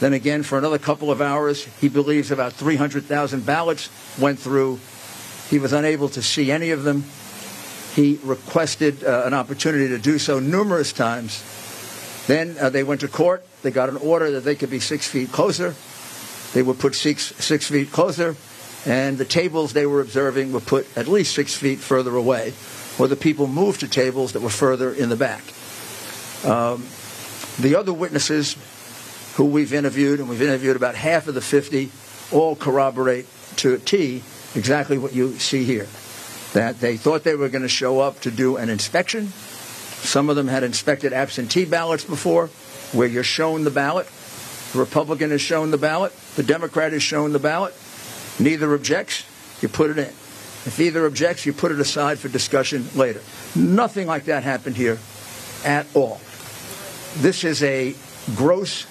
then 0.00 0.12
again 0.12 0.42
for 0.42 0.58
another 0.58 0.76
couple 0.76 1.12
of 1.12 1.20
hours. 1.20 1.64
He 1.80 1.88
believes 1.88 2.32
about 2.32 2.52
300,000 2.52 3.46
ballots 3.46 3.88
went 4.18 4.40
through. 4.40 4.80
He 5.48 5.60
was 5.60 5.72
unable 5.72 6.08
to 6.08 6.20
see 6.20 6.50
any 6.50 6.70
of 6.70 6.82
them. 6.82 7.04
He 7.94 8.18
requested 8.24 9.04
uh, 9.04 9.22
an 9.24 9.34
opportunity 9.34 9.86
to 9.86 9.98
do 9.98 10.18
so 10.18 10.40
numerous 10.40 10.92
times. 10.92 11.44
Then 12.26 12.56
uh, 12.60 12.70
they 12.70 12.82
went 12.82 13.02
to 13.02 13.08
court. 13.08 13.46
They 13.62 13.70
got 13.70 13.88
an 13.88 13.98
order 13.98 14.32
that 14.32 14.40
they 14.40 14.56
could 14.56 14.70
be 14.70 14.80
six 14.80 15.06
feet 15.06 15.30
closer. 15.30 15.76
They 16.54 16.62
were 16.62 16.74
put 16.74 16.96
six, 16.96 17.32
six 17.36 17.68
feet 17.68 17.92
closer, 17.92 18.34
and 18.84 19.16
the 19.16 19.24
tables 19.24 19.74
they 19.74 19.86
were 19.86 20.00
observing 20.00 20.52
were 20.52 20.58
put 20.58 20.88
at 20.98 21.06
least 21.06 21.36
six 21.36 21.54
feet 21.54 21.78
further 21.78 22.16
away, 22.16 22.52
or 22.98 23.06
the 23.06 23.14
people 23.14 23.46
moved 23.46 23.78
to 23.78 23.86
tables 23.86 24.32
that 24.32 24.42
were 24.42 24.50
further 24.50 24.92
in 24.92 25.08
the 25.08 25.14
back. 25.14 25.44
Um, 26.44 26.84
the 27.58 27.76
other 27.76 27.92
witnesses 27.92 28.56
who 29.36 29.44
we've 29.44 29.72
interviewed, 29.72 30.20
and 30.20 30.28
we've 30.28 30.42
interviewed 30.42 30.76
about 30.76 30.94
half 30.94 31.28
of 31.28 31.34
the 31.34 31.40
50, 31.40 31.90
all 32.32 32.56
corroborate 32.56 33.26
to 33.56 33.74
a 33.74 33.78
T 33.78 34.22
exactly 34.54 34.98
what 34.98 35.14
you 35.14 35.38
see 35.38 35.64
here. 35.64 35.86
That 36.52 36.80
they 36.80 36.96
thought 36.96 37.24
they 37.24 37.34
were 37.34 37.48
going 37.48 37.62
to 37.62 37.68
show 37.68 38.00
up 38.00 38.20
to 38.20 38.30
do 38.30 38.56
an 38.56 38.68
inspection. 38.68 39.28
Some 39.28 40.28
of 40.28 40.36
them 40.36 40.48
had 40.48 40.62
inspected 40.62 41.12
absentee 41.12 41.64
ballots 41.64 42.04
before, 42.04 42.48
where 42.92 43.08
you're 43.08 43.22
shown 43.22 43.64
the 43.64 43.70
ballot. 43.70 44.06
The 44.72 44.78
Republican 44.78 45.32
is 45.32 45.40
shown 45.40 45.70
the 45.70 45.78
ballot. 45.78 46.12
The 46.36 46.42
Democrat 46.42 46.92
is 46.92 47.02
shown 47.02 47.32
the 47.32 47.38
ballot. 47.38 47.74
Neither 48.38 48.74
objects, 48.74 49.24
you 49.62 49.68
put 49.68 49.90
it 49.90 49.98
in. 49.98 50.12
If 50.64 50.78
either 50.80 51.06
objects, 51.06 51.44
you 51.44 51.52
put 51.52 51.72
it 51.72 51.80
aside 51.80 52.18
for 52.18 52.28
discussion 52.28 52.86
later. 52.94 53.20
Nothing 53.54 54.06
like 54.06 54.24
that 54.26 54.44
happened 54.44 54.76
here 54.76 54.98
at 55.64 55.86
all. 55.94 56.20
This 57.16 57.44
is 57.44 57.62
a 57.62 57.94
gross 58.34 58.86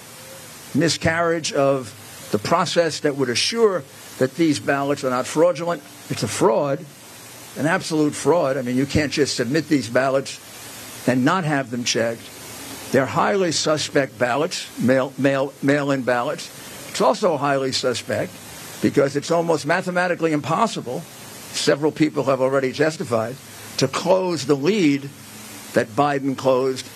miscarriage 0.74 1.52
of 1.52 1.92
the 2.30 2.38
process 2.38 3.00
that 3.00 3.16
would 3.16 3.28
assure 3.28 3.82
that 4.18 4.34
these 4.36 4.60
ballots 4.60 5.04
are 5.04 5.10
not 5.10 5.26
fraudulent. 5.26 5.82
It's 6.08 6.22
a 6.22 6.28
fraud, 6.28 6.84
an 7.58 7.66
absolute 7.66 8.14
fraud. 8.14 8.56
I 8.56 8.62
mean, 8.62 8.76
you 8.76 8.86
can't 8.86 9.12
just 9.12 9.36
submit 9.36 9.68
these 9.68 9.88
ballots 9.88 10.38
and 11.08 11.24
not 11.24 11.44
have 11.44 11.70
them 11.70 11.84
checked. 11.84 12.22
They're 12.92 13.06
highly 13.06 13.52
suspect 13.52 14.18
ballots, 14.18 14.68
mail, 14.78 15.12
mail, 15.18 15.52
mail-in 15.62 16.02
ballots. 16.02 16.48
It's 16.90 17.00
also 17.00 17.36
highly 17.36 17.72
suspect 17.72 18.32
because 18.82 19.16
it's 19.16 19.30
almost 19.30 19.66
mathematically 19.66 20.32
impossible, 20.32 21.00
several 21.00 21.90
people 21.90 22.24
have 22.24 22.40
already 22.40 22.72
testified, 22.72 23.36
to 23.78 23.88
close 23.88 24.46
the 24.46 24.54
lead 24.54 25.08
that 25.72 25.88
Biden 25.88 26.36
closed 26.36 26.86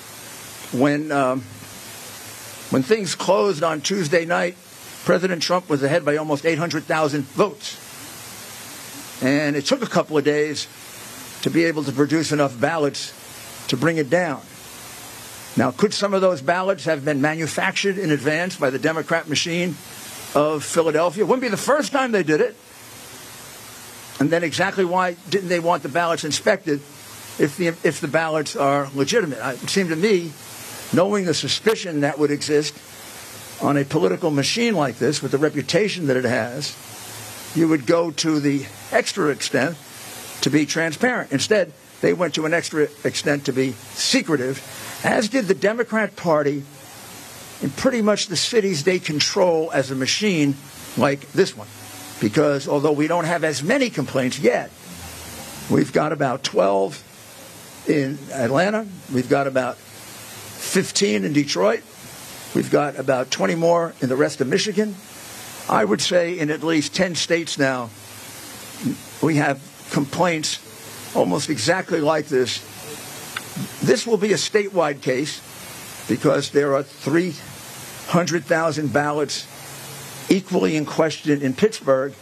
when 0.78 1.12
um, 1.12 1.42
when 2.70 2.82
things 2.82 3.14
closed 3.14 3.62
on 3.62 3.80
Tuesday 3.80 4.24
night, 4.24 4.56
President 5.04 5.40
Trump 5.40 5.68
was 5.68 5.84
ahead 5.84 6.04
by 6.04 6.16
almost 6.16 6.44
800,000 6.44 7.22
votes. 7.22 7.82
And 9.22 9.54
it 9.54 9.64
took 9.64 9.82
a 9.82 9.86
couple 9.86 10.18
of 10.18 10.24
days 10.24 10.66
to 11.42 11.50
be 11.50 11.64
able 11.64 11.84
to 11.84 11.92
produce 11.92 12.32
enough 12.32 12.60
ballots 12.60 13.14
to 13.68 13.76
bring 13.76 13.98
it 13.98 14.10
down. 14.10 14.42
Now, 15.56 15.70
could 15.70 15.94
some 15.94 16.12
of 16.12 16.20
those 16.20 16.42
ballots 16.42 16.84
have 16.84 17.04
been 17.04 17.20
manufactured 17.20 17.98
in 17.98 18.10
advance 18.10 18.56
by 18.56 18.70
the 18.70 18.80
Democrat 18.80 19.28
machine 19.28 19.76
of 20.34 20.64
Philadelphia? 20.64 21.22
It 21.22 21.28
wouldn't 21.28 21.42
be 21.42 21.48
the 21.48 21.56
first 21.56 21.92
time 21.92 22.10
they 22.10 22.24
did 22.24 22.40
it. 22.40 22.56
And 24.18 24.28
then 24.28 24.42
exactly 24.42 24.84
why 24.84 25.16
didn't 25.30 25.48
they 25.48 25.60
want 25.60 25.84
the 25.84 25.88
ballots 25.88 26.24
inspected 26.24 26.80
if 27.38 27.56
the, 27.56 27.68
if 27.68 28.00
the 28.00 28.08
ballots 28.08 28.56
are 28.56 28.90
legitimate? 28.94 29.38
It 29.62 29.70
seemed 29.70 29.90
to 29.90 29.96
me 29.96 30.32
knowing 30.92 31.24
the 31.24 31.34
suspicion 31.34 32.00
that 32.00 32.18
would 32.18 32.30
exist 32.30 32.74
on 33.62 33.76
a 33.76 33.84
political 33.84 34.30
machine 34.30 34.74
like 34.74 34.98
this 34.98 35.22
with 35.22 35.32
the 35.32 35.38
reputation 35.38 36.06
that 36.06 36.16
it 36.16 36.24
has, 36.24 36.76
you 37.54 37.68
would 37.68 37.86
go 37.86 38.10
to 38.10 38.40
the 38.40 38.66
extra 38.92 39.28
extent 39.28 39.76
to 40.42 40.50
be 40.50 40.66
transparent. 40.66 41.32
Instead, 41.32 41.72
they 42.02 42.12
went 42.12 42.34
to 42.34 42.44
an 42.44 42.52
extra 42.52 42.88
extent 43.04 43.46
to 43.46 43.52
be 43.52 43.72
secretive, 43.94 44.60
as 45.04 45.28
did 45.28 45.46
the 45.46 45.54
Democrat 45.54 46.14
Party 46.16 46.64
in 47.62 47.70
pretty 47.70 48.02
much 48.02 48.26
the 48.26 48.36
cities 48.36 48.84
they 48.84 48.98
control 48.98 49.70
as 49.72 49.90
a 49.90 49.94
machine 49.94 50.54
like 50.96 51.32
this 51.32 51.56
one. 51.56 51.68
because 52.20 52.66
although 52.68 52.92
we 52.92 53.06
don't 53.06 53.24
have 53.24 53.44
as 53.44 53.62
many 53.62 53.90
complaints 53.90 54.38
yet, 54.38 54.70
we've 55.70 55.92
got 55.92 56.12
about 56.12 56.42
12 56.42 57.84
in 57.88 58.18
Atlanta, 58.32 58.86
we've 59.12 59.28
got 59.28 59.46
about 59.46 59.76
15 60.66 61.24
in 61.24 61.32
Detroit, 61.32 61.82
we've 62.54 62.70
got 62.70 62.98
about 62.98 63.30
20 63.30 63.54
more 63.54 63.94
in 64.00 64.08
the 64.08 64.16
rest 64.16 64.40
of 64.40 64.48
Michigan. 64.48 64.96
I 65.68 65.84
would 65.84 66.00
say 66.00 66.38
in 66.38 66.50
at 66.50 66.62
least 66.62 66.94
10 66.94 67.14
states 67.14 67.58
now, 67.58 67.90
we 69.22 69.36
have 69.36 69.60
complaints 69.90 70.62
almost 71.14 71.50
exactly 71.50 72.00
like 72.00 72.26
this. 72.26 72.58
This 73.82 74.06
will 74.06 74.18
be 74.18 74.32
a 74.32 74.36
statewide 74.36 75.02
case 75.02 75.40
because 76.08 76.50
there 76.50 76.74
are 76.74 76.82
300,000 76.82 78.92
ballots 78.92 79.46
equally 80.28 80.76
in 80.76 80.84
question 80.84 81.40
in 81.42 81.54
Pittsburgh 81.54 82.12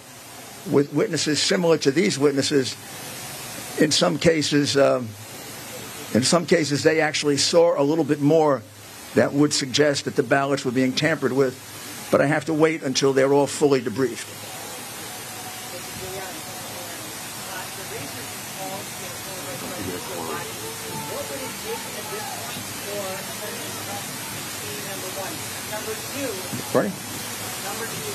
with 0.71 0.93
witnesses 0.93 1.43
similar 1.43 1.79
to 1.79 1.91
these 1.91 2.19
witnesses. 2.19 2.77
In 3.81 3.91
some 3.91 4.19
cases, 4.19 4.77
um, 4.77 5.09
in 6.15 6.23
some 6.23 6.47
cases, 6.47 6.83
they 6.83 7.01
actually 7.01 7.37
saw 7.37 7.81
a 7.81 7.83
little 7.83 8.05
bit 8.05 8.21
more 8.21 8.63
that 9.15 9.33
would 9.33 9.53
suggest 9.53 10.05
that 10.05 10.17
the 10.17 10.23
ballots 10.23 10.65
were 10.65 10.71
being 10.71 10.93
tampered 10.93 11.33
with. 11.33 11.59
But 12.11 12.21
I 12.21 12.27
have 12.27 12.45
to 12.47 12.55
wait 12.55 12.83
until 12.83 13.13
they're 13.13 13.33
all 13.33 13.47
fully 13.47 13.81
debriefed. 13.81 14.43
Number 25.75 25.91
two, 26.15 26.31
Right? 26.71 26.95
number 27.67 27.87
two, 27.91 28.15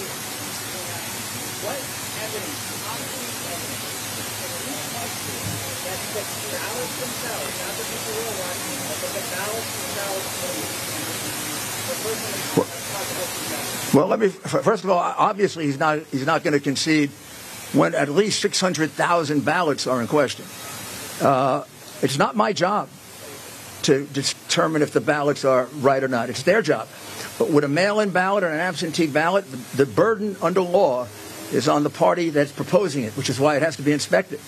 what 1.59 1.79
evidence, 2.23 2.59
concrete 2.87 3.35
evidence, 3.51 3.99
can 4.39 4.63
you 4.63 4.79
point 4.89 5.11
to 5.11 5.59
that 5.85 5.99
the 6.15 6.23
ballots 6.55 6.95
themselves, 6.99 7.51
not 7.59 7.73
the 7.75 7.85
people 7.89 8.13
who 8.15 8.23
are 8.25 8.39
watching, 8.39 8.79
but 8.79 9.11
the 9.11 9.23
ballots 9.27 9.69
themselves, 9.69 9.79
the 9.79 9.87
person 9.87 9.87
is 9.87 9.87
possible 9.87 9.87
to 9.87 9.87
know? 9.87 9.88
Well, 13.93 14.07
let 14.07 14.19
me 14.19 14.27
first 14.27 14.83
of 14.83 14.89
all, 14.89 14.99
obviously 14.99 15.65
he's 15.65 15.79
not 15.79 15.99
he's 16.11 16.25
not 16.25 16.43
going 16.43 16.53
to 16.53 16.59
concede 16.59 17.09
when 17.73 17.93
at 17.95 18.09
least 18.09 18.41
600,000 18.41 19.45
ballots 19.45 19.87
are 19.87 20.01
in 20.01 20.07
question. 20.07 20.45
Uh, 21.21 21.63
it's 22.01 22.17
not 22.17 22.35
my 22.35 22.53
job 22.53 22.89
to 23.83 24.05
determine 24.07 24.81
if 24.81 24.91
the 24.91 25.01
ballots 25.01 25.45
are 25.45 25.65
right 25.77 26.03
or 26.03 26.07
not. 26.07 26.29
It's 26.29 26.43
their 26.43 26.61
job. 26.61 26.87
But 27.37 27.49
with 27.49 27.63
a 27.63 27.67
mail-in 27.67 28.09
ballot 28.09 28.43
or 28.43 28.47
an 28.47 28.59
absentee 28.59 29.07
ballot, 29.07 29.49
the, 29.49 29.83
the 29.83 29.85
burden 29.85 30.35
under 30.41 30.61
law 30.61 31.07
is 31.51 31.67
on 31.67 31.83
the 31.83 31.89
party 31.89 32.29
that's 32.29 32.51
proposing 32.51 33.03
it, 33.03 33.13
which 33.13 33.29
is 33.29 33.39
why 33.39 33.55
it 33.55 33.61
has 33.61 33.77
to 33.77 33.81
be 33.81 33.91
inspected. 33.91 34.39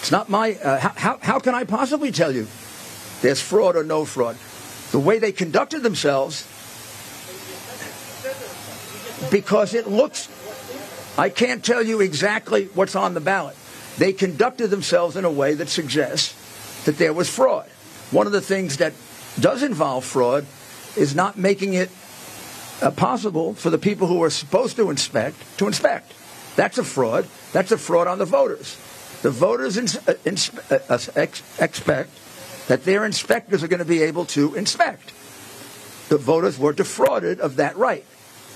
It's 0.00 0.10
not 0.10 0.28
my. 0.28 0.54
Uh, 0.54 0.78
how, 0.78 0.92
how, 0.96 1.18
how 1.20 1.38
can 1.40 1.54
I 1.54 1.64
possibly 1.64 2.12
tell 2.12 2.32
you 2.32 2.46
there's 3.20 3.40
fraud 3.40 3.76
or 3.76 3.84
no 3.84 4.04
fraud? 4.04 4.36
The 4.92 4.98
way 4.98 5.18
they 5.18 5.32
conducted 5.32 5.82
themselves 5.82 6.46
because 9.30 9.74
it 9.74 9.86
looks 9.86 10.28
I 11.18 11.28
can't 11.28 11.64
tell 11.64 11.82
you 11.82 12.00
exactly 12.00 12.66
what's 12.74 12.94
on 12.94 13.14
the 13.14 13.20
ballot. 13.20 13.56
They 13.98 14.12
conducted 14.12 14.68
themselves 14.68 15.16
in 15.16 15.24
a 15.24 15.30
way 15.30 15.54
that 15.54 15.68
suggests 15.68 16.34
that 16.84 16.96
there 16.96 17.12
was 17.12 17.28
fraud. 17.28 17.68
One 18.10 18.26
of 18.26 18.32
the 18.32 18.40
things 18.40 18.78
that 18.78 18.94
does 19.38 19.62
involve 19.62 20.04
fraud 20.04 20.46
is 20.96 21.14
not 21.14 21.36
making 21.36 21.74
it 21.74 21.90
uh, 22.80 22.90
possible 22.90 23.54
for 23.54 23.70
the 23.70 23.78
people 23.78 24.06
who 24.06 24.22
are 24.22 24.30
supposed 24.30 24.76
to 24.76 24.90
inspect 24.90 25.36
to 25.58 25.66
inspect. 25.66 26.14
That's 26.56 26.78
a 26.78 26.84
fraud. 26.84 27.26
That's 27.52 27.72
a 27.72 27.78
fraud 27.78 28.06
on 28.06 28.18
the 28.18 28.24
voters. 28.24 28.76
The 29.22 29.30
voters 29.30 29.76
ins- 29.76 29.96
uh, 30.08 30.14
ins- 30.24 30.50
uh, 30.70 30.78
uh, 30.88 30.98
ex- 31.14 31.42
expect 31.60 32.10
that 32.70 32.84
their 32.84 33.04
inspectors 33.04 33.64
are 33.64 33.66
going 33.66 33.80
to 33.80 33.84
be 33.84 34.00
able 34.00 34.24
to 34.24 34.54
inspect. 34.54 35.06
The 36.08 36.16
voters 36.16 36.56
were 36.56 36.72
defrauded 36.72 37.40
of 37.40 37.56
that 37.56 37.76
right. 37.76 38.04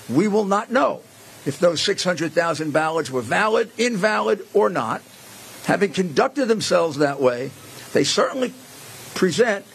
We 0.09 0.29
will 0.29 0.45
not 0.45 0.71
know 0.71 1.03
if 1.45 1.59
those 1.59 1.83
600,000 1.83 2.73
ballots 2.73 3.11
were 3.11 3.23
valid, 3.23 3.73
invalid, 3.77 4.47
or 4.55 4.71
not. 4.71 5.03
Having 5.65 5.95
conducted 5.95 6.47
themselves 6.47 6.99
that 6.99 7.21
way, 7.21 7.51
they 7.93 8.05
certainly 8.05 8.55
present 9.17 9.67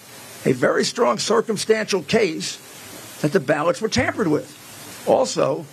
a 0.46 0.54
very 0.54 0.86
strong 0.86 1.18
circumstantial 1.20 2.02
case 2.02 2.56
that 3.20 3.34
the 3.34 3.42
ballots 3.42 3.82
were 3.82 3.90
tampered 3.90 4.30
with. 4.30 4.56
Also, 5.06 5.66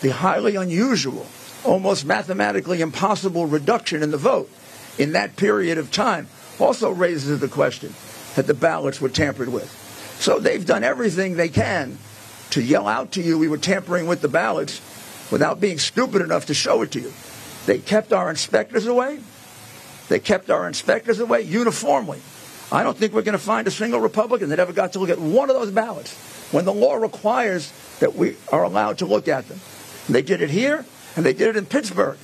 the 0.00 0.10
highly 0.10 0.54
unusual, 0.54 1.26
almost 1.64 2.06
mathematically 2.06 2.82
impossible 2.82 3.46
reduction 3.46 4.00
in 4.00 4.12
the 4.12 4.16
vote 4.16 4.48
in 4.98 5.12
that 5.12 5.36
period 5.36 5.78
of 5.78 5.90
time 5.90 6.28
also 6.58 6.90
raises 6.90 7.40
the 7.40 7.48
question 7.48 7.94
that 8.36 8.46
the 8.46 8.54
ballots 8.54 9.00
were 9.00 9.08
tampered 9.08 9.48
with. 9.48 9.70
So 10.20 10.38
they've 10.38 10.64
done 10.64 10.84
everything 10.84 11.36
they 11.36 11.48
can 11.48 11.98
to 12.50 12.62
yell 12.62 12.86
out 12.86 13.12
to 13.12 13.22
you 13.22 13.38
we 13.38 13.48
were 13.48 13.58
tampering 13.58 14.06
with 14.06 14.20
the 14.20 14.28
ballots 14.28 14.80
without 15.30 15.60
being 15.60 15.78
stupid 15.78 16.22
enough 16.22 16.46
to 16.46 16.54
show 16.54 16.82
it 16.82 16.92
to 16.92 17.00
you. 17.00 17.12
They 17.66 17.78
kept 17.78 18.12
our 18.12 18.28
inspectors 18.28 18.86
away. 18.86 19.20
They 20.08 20.18
kept 20.18 20.50
our 20.50 20.68
inspectors 20.68 21.20
away 21.20 21.42
uniformly. 21.42 22.20
I 22.70 22.82
don't 22.82 22.96
think 22.96 23.12
we're 23.12 23.22
going 23.22 23.38
to 23.38 23.44
find 23.44 23.66
a 23.66 23.70
single 23.70 24.00
Republican 24.00 24.50
that 24.50 24.58
ever 24.58 24.72
got 24.72 24.92
to 24.94 24.98
look 24.98 25.10
at 25.10 25.18
one 25.18 25.50
of 25.50 25.56
those 25.56 25.70
ballots 25.70 26.14
when 26.52 26.64
the 26.64 26.72
law 26.72 26.94
requires 26.94 27.72
that 28.00 28.14
we 28.14 28.36
are 28.50 28.64
allowed 28.64 28.98
to 28.98 29.06
look 29.06 29.28
at 29.28 29.48
them. 29.48 29.60
And 30.06 30.14
they 30.14 30.22
did 30.22 30.42
it 30.42 30.50
here, 30.50 30.84
and 31.16 31.24
they 31.24 31.32
did 31.32 31.48
it 31.48 31.56
in 31.56 31.66
Pittsburgh. 31.66 32.18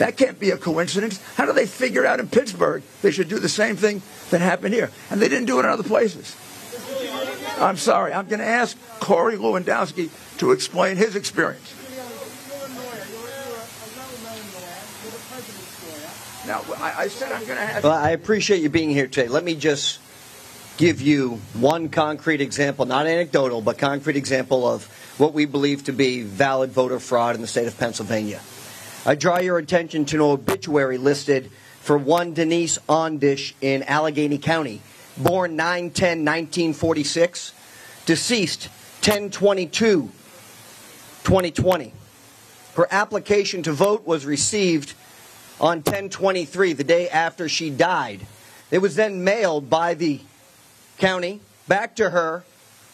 That 0.00 0.16
can't 0.16 0.40
be 0.40 0.48
a 0.50 0.56
coincidence. 0.56 1.20
How 1.34 1.44
do 1.44 1.52
they 1.52 1.66
figure 1.66 2.06
out 2.06 2.20
in 2.20 2.28
Pittsburgh 2.28 2.82
they 3.02 3.10
should 3.10 3.28
do 3.28 3.38
the 3.38 3.50
same 3.50 3.76
thing 3.76 4.00
that 4.30 4.40
happened 4.40 4.72
here? 4.72 4.90
And 5.10 5.20
they 5.20 5.28
didn't 5.28 5.44
do 5.44 5.58
it 5.58 5.64
in 5.64 5.66
other 5.66 5.82
places. 5.82 6.34
I'm 7.58 7.76
sorry. 7.76 8.14
I'm 8.14 8.26
going 8.26 8.38
to 8.38 8.46
ask 8.46 8.78
Corey 8.98 9.36
Lewandowski 9.36 10.08
to 10.38 10.52
explain 10.52 10.96
his 10.96 11.16
experience. 11.16 11.74
Now, 16.46 16.64
I, 16.78 16.94
I 17.02 17.08
said 17.08 17.30
I'm 17.30 17.44
going 17.44 17.58
to 17.58 17.62
ask. 17.62 17.84
Well, 17.84 17.92
I 17.92 18.10
appreciate 18.12 18.62
you 18.62 18.70
being 18.70 18.88
here 18.88 19.06
today. 19.06 19.28
Let 19.28 19.44
me 19.44 19.54
just 19.54 19.98
give 20.78 21.02
you 21.02 21.42
one 21.52 21.90
concrete 21.90 22.40
example, 22.40 22.86
not 22.86 23.06
anecdotal, 23.06 23.60
but 23.60 23.76
concrete 23.76 24.16
example 24.16 24.66
of 24.66 24.86
what 25.18 25.34
we 25.34 25.44
believe 25.44 25.84
to 25.84 25.92
be 25.92 26.22
valid 26.22 26.70
voter 26.70 26.98
fraud 26.98 27.34
in 27.34 27.42
the 27.42 27.46
state 27.46 27.66
of 27.66 27.76
Pennsylvania. 27.76 28.40
I 29.06 29.14
draw 29.14 29.38
your 29.38 29.56
attention 29.56 30.04
to 30.06 30.16
an 30.16 30.22
obituary 30.22 30.98
listed 30.98 31.50
for 31.80 31.96
one 31.96 32.34
Denise 32.34 32.78
Ondish 32.86 33.54
in 33.62 33.82
Allegheny 33.84 34.36
County, 34.36 34.82
born 35.16 35.56
9 35.56 35.90
10 35.90 36.18
1946, 36.18 37.54
deceased 38.04 38.68
10 39.00 39.30
22 39.30 40.10
2020. 41.24 41.94
Her 42.74 42.86
application 42.90 43.62
to 43.62 43.72
vote 43.72 44.06
was 44.06 44.26
received 44.26 44.92
on 45.58 45.78
1023, 45.78 46.74
the 46.74 46.84
day 46.84 47.08
after 47.08 47.48
she 47.48 47.70
died. 47.70 48.20
It 48.70 48.78
was 48.78 48.96
then 48.96 49.24
mailed 49.24 49.70
by 49.70 49.94
the 49.94 50.20
county 50.98 51.40
back 51.66 51.96
to 51.96 52.10
her 52.10 52.44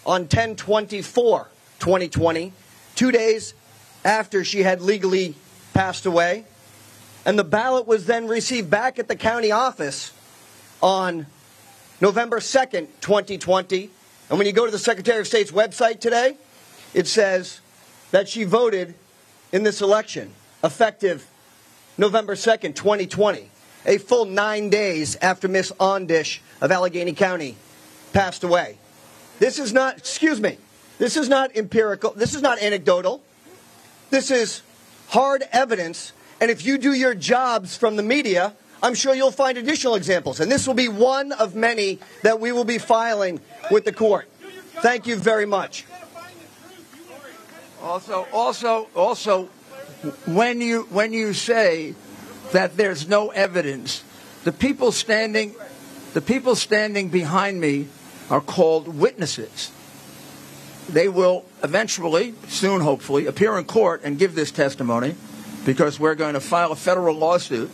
on 0.06 0.22
1024, 0.22 1.48
2020, 1.80 2.52
two 2.94 3.10
days 3.10 3.54
after 4.04 4.44
she 4.44 4.62
had 4.62 4.80
legally 4.80 5.34
passed 5.76 6.06
away. 6.06 6.44
And 7.26 7.38
the 7.38 7.44
ballot 7.44 7.86
was 7.86 8.06
then 8.06 8.28
received 8.28 8.70
back 8.70 8.98
at 8.98 9.08
the 9.08 9.16
county 9.16 9.52
office 9.52 10.12
on 10.80 11.26
November 12.00 12.40
2nd, 12.40 12.88
2020. 13.00 13.90
And 14.30 14.38
when 14.38 14.46
you 14.46 14.52
go 14.52 14.64
to 14.64 14.72
the 14.72 14.78
Secretary 14.78 15.20
of 15.20 15.26
State's 15.26 15.52
website 15.52 16.00
today, 16.00 16.36
it 16.94 17.06
says 17.06 17.60
that 18.10 18.28
she 18.28 18.44
voted 18.44 18.94
in 19.52 19.64
this 19.64 19.82
election 19.82 20.32
effective 20.64 21.28
November 21.98 22.34
2nd, 22.34 22.74
2020, 22.74 23.50
a 23.84 23.98
full 23.98 24.24
nine 24.24 24.70
days 24.70 25.16
after 25.16 25.46
Miss 25.46 25.72
Ondish 25.72 26.40
of 26.60 26.72
Allegheny 26.72 27.12
County 27.12 27.56
passed 28.12 28.44
away. 28.44 28.78
This 29.40 29.58
is 29.58 29.74
not, 29.74 29.98
excuse 29.98 30.40
me, 30.40 30.56
this 30.98 31.16
is 31.16 31.28
not 31.28 31.54
empirical, 31.54 32.12
this 32.12 32.34
is 32.34 32.40
not 32.40 32.62
anecdotal. 32.62 33.22
This 34.08 34.30
is 34.30 34.62
hard 35.08 35.44
evidence. 35.52 36.12
And 36.40 36.50
if 36.50 36.64
you 36.66 36.78
do 36.78 36.92
your 36.92 37.14
jobs 37.14 37.76
from 37.76 37.96
the 37.96 38.02
media, 38.02 38.54
I'm 38.82 38.94
sure 38.94 39.14
you'll 39.14 39.30
find 39.30 39.56
additional 39.58 39.94
examples. 39.94 40.40
And 40.40 40.50
this 40.50 40.66
will 40.66 40.74
be 40.74 40.88
one 40.88 41.32
of 41.32 41.54
many 41.54 41.98
that 42.22 42.40
we 42.40 42.52
will 42.52 42.64
be 42.64 42.78
filing 42.78 43.40
with 43.70 43.84
the 43.84 43.92
court. 43.92 44.28
Thank 44.82 45.06
you 45.06 45.16
very 45.16 45.46
much. 45.46 45.86
Also, 47.82 48.26
also, 48.32 48.88
also, 48.94 49.44
when 50.26 50.60
you 50.60 50.82
when 50.90 51.12
you 51.12 51.32
say 51.32 51.94
that 52.52 52.76
there's 52.76 53.08
no 53.08 53.30
evidence, 53.30 54.02
the 54.44 54.52
people 54.52 54.92
standing, 54.92 55.54
the 56.12 56.20
people 56.20 56.54
standing 56.54 57.08
behind 57.08 57.60
me 57.60 57.88
are 58.28 58.40
called 58.40 58.88
witnesses. 58.88 59.70
They 60.88 61.08
will 61.08 61.44
eventually, 61.62 62.34
soon 62.48 62.80
hopefully, 62.80 63.26
appear 63.26 63.58
in 63.58 63.64
court 63.64 64.02
and 64.04 64.18
give 64.18 64.34
this 64.34 64.50
testimony. 64.50 65.16
because 65.66 65.98
we're 65.98 66.14
going 66.14 66.34
to 66.34 66.40
file 66.40 66.70
a 66.70 66.76
federal 66.76 67.16
lawsuit 67.16 67.70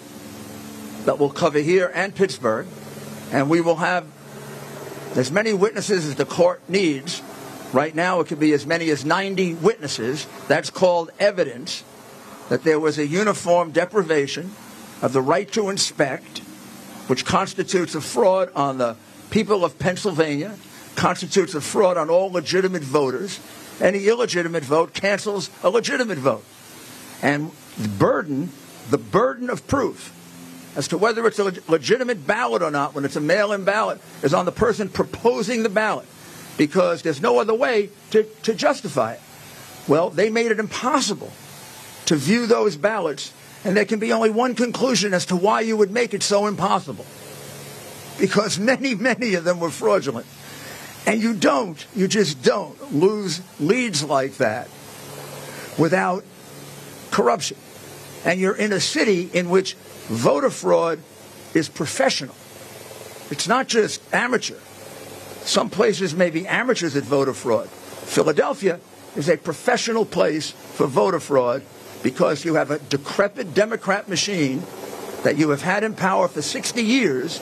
that 1.05 1.19
will 1.19 1.31
cover 1.31 1.59
here 1.59 1.93
and 1.95 2.15
Pittsburgh, 2.15 2.67
and 3.31 3.51
we 3.51 3.61
will 3.61 3.77
have 3.77 4.07
as 5.15 5.31
many 5.31 5.53
witnesses 5.53 6.07
as 6.07 6.15
the 6.15 6.25
court 6.25 6.63
needs. 6.69 7.23
Right 7.73 7.95
now, 7.95 8.21
it 8.21 8.29
could 8.29 8.41
be 8.41 8.53
as 8.55 8.67
many 8.67 8.89
as 8.89 9.05
90 9.05 9.55
witnesses. 9.55 10.27
That's 10.49 10.71
called 10.71 11.11
evidence 11.21 11.85
that 12.49 12.65
there 12.65 12.81
was 12.81 12.99
a 12.99 13.07
uniform 13.07 13.73
deprivation 13.73 14.53
of 15.03 15.13
the 15.13 15.21
right 15.21 15.51
to 15.53 15.69
inspect, 15.69 16.39
which 17.09 17.27
constitutes 17.27 17.95
a 17.95 18.01
fraud 18.01 18.51
on 18.55 18.79
the 18.79 18.97
people 19.31 19.67
of 19.67 19.79
Pennsylvania, 19.79 20.57
constitutes 20.97 21.55
a 21.55 21.61
fraud 21.61 21.97
on 21.97 22.11
all 22.11 22.31
legitimate 22.31 22.83
voters. 22.83 23.41
Any 23.81 24.07
illegitimate 24.07 24.65
vote 24.65 24.95
cancels 24.95 25.51
a 25.63 25.71
legitimate 25.71 26.19
vote. 26.19 26.45
And 27.23 27.51
the 27.79 27.89
burden, 27.89 28.51
the 28.91 28.99
burden 28.99 29.51
of 29.51 29.67
proof 29.67 30.13
as 30.77 30.89
to 30.89 30.99
whether 30.99 31.27
it's 31.27 31.39
a 31.39 31.45
leg- 31.45 31.63
legitimate 31.69 32.27
ballot 32.27 32.63
or 32.63 32.71
not 32.71 32.95
when 32.95 33.05
it's 33.05 33.17
a 33.17 33.21
mail-in 33.21 33.65
ballot 33.65 34.01
is 34.23 34.35
on 34.35 34.45
the 34.45 34.53
person 34.53 34.89
proposing 34.89 35.63
the 35.63 35.69
ballot 35.69 36.07
because 36.57 37.03
there's 37.03 37.21
no 37.21 37.39
other 37.39 37.55
way 37.55 37.91
to, 38.11 38.25
to 38.43 38.55
justify 38.55 39.13
it. 39.15 39.21
Well, 39.89 40.11
they 40.11 40.31
made 40.31 40.51
it 40.51 40.59
impossible 40.59 41.33
to 42.07 42.17
view 42.17 42.47
those 42.47 42.77
ballots, 42.77 43.33
and 43.65 43.77
there 43.77 43.85
can 43.85 43.99
be 43.99 44.13
only 44.13 44.31
one 44.31 44.55
conclusion 44.55 45.15
as 45.15 45.27
to 45.27 45.37
why 45.37 45.61
you 45.61 45.77
would 45.77 45.91
make 45.91 46.15
it 46.15 46.23
so 46.23 46.47
impossible. 46.47 47.07
Because 48.19 48.59
many, 48.59 48.95
many 48.95 49.35
of 49.35 49.45
them 49.45 49.61
were 49.61 49.71
fraudulent. 49.71 50.27
And 51.07 51.21
you 51.21 51.35
don't, 51.35 51.85
you 51.97 52.07
just 52.09 52.43
don't 52.43 52.95
lose 52.95 53.41
leads 53.59 54.05
like 54.05 54.37
that 54.37 54.69
without 55.79 56.25
corruption. 57.11 57.57
And 58.25 58.41
you're 58.41 58.55
in 58.55 58.73
a 58.73 58.81
city 58.81 59.29
in 59.33 59.51
which 59.51 59.75
voter 60.07 60.51
fraud 60.51 61.01
is 61.55 61.69
professional. 61.69 62.35
It's 63.31 63.49
not 63.49 63.67
just 63.67 64.03
amateur. 64.15 64.59
Some 65.45 65.71
places 65.71 66.15
may 66.15 66.31
be 66.31 66.47
amateurs 66.47 66.95
at 66.95 67.03
voter 67.03 67.35
fraud. 67.35 67.69
Philadelphia 67.69 68.79
is 69.17 69.29
a 69.29 69.37
professional 69.37 70.05
place 70.05 70.51
for 70.51 70.87
voter 70.87 71.21
fraud 71.21 71.63
because 72.03 72.45
you 72.45 72.55
have 72.55 72.71
a 72.71 72.79
decrepit 72.79 73.55
Democrat 73.55 74.09
machine 74.09 74.63
that 75.23 75.37
you 75.37 75.51
have 75.51 75.63
had 75.63 75.85
in 75.85 75.95
power 75.95 76.29
for 76.29 76.43
60 76.43 76.83
years, 76.83 77.41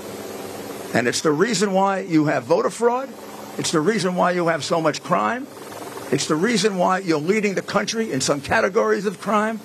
and 0.94 1.09
it's 1.09 1.23
the 1.23 1.33
reason 1.33 1.73
why 1.73 2.01
you 2.01 2.27
have 2.27 2.44
voter 2.44 2.70
fraud. 2.70 3.09
It's 3.58 3.72
the 3.72 3.80
reason 3.80 4.14
why 4.14 4.32
you 4.32 4.48
have 4.48 4.64
so 4.64 4.80
much 4.80 5.02
crime. 5.02 5.46
It's 6.12 6.26
the 6.26 6.34
reason 6.34 6.78
why 6.78 6.98
you're 6.98 7.20
leading 7.20 7.54
the 7.54 7.62
country 7.62 8.10
in 8.10 8.20
some 8.20 8.40
categories 8.40 9.06
of 9.06 9.20
crime. 9.20 9.60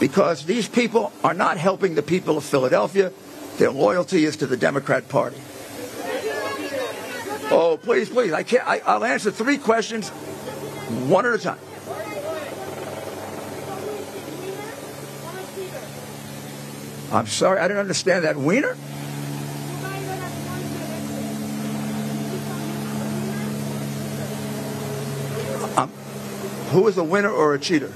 Because 0.00 0.44
these 0.44 0.68
people 0.68 1.12
are 1.22 1.34
not 1.34 1.58
helping 1.58 1.94
the 1.94 2.02
people 2.02 2.36
of 2.36 2.44
Philadelphia. 2.44 3.12
Their 3.58 3.70
loyalty 3.70 4.24
is 4.24 4.36
to 4.38 4.46
the 4.46 4.56
Democrat 4.56 5.08
Party. 5.08 5.36
Oh, 7.50 7.78
please, 7.80 8.08
please. 8.08 8.32
I 8.32 8.42
can't. 8.42 8.66
I, 8.66 8.80
I'll 8.84 9.04
answer 9.04 9.30
three 9.30 9.58
questions, 9.58 10.08
one 10.08 11.26
at 11.26 11.34
a 11.34 11.38
time. 11.38 11.58
I'm 17.12 17.26
sorry, 17.26 17.60
I 17.60 17.68
didn't 17.68 17.80
understand 17.80 18.24
that. 18.24 18.36
Wiener? 18.36 18.74
Who 26.72 26.88
is 26.88 26.96
a 26.96 27.04
winner 27.04 27.30
or 27.30 27.54
a 27.54 27.58
cheater? 27.58 27.92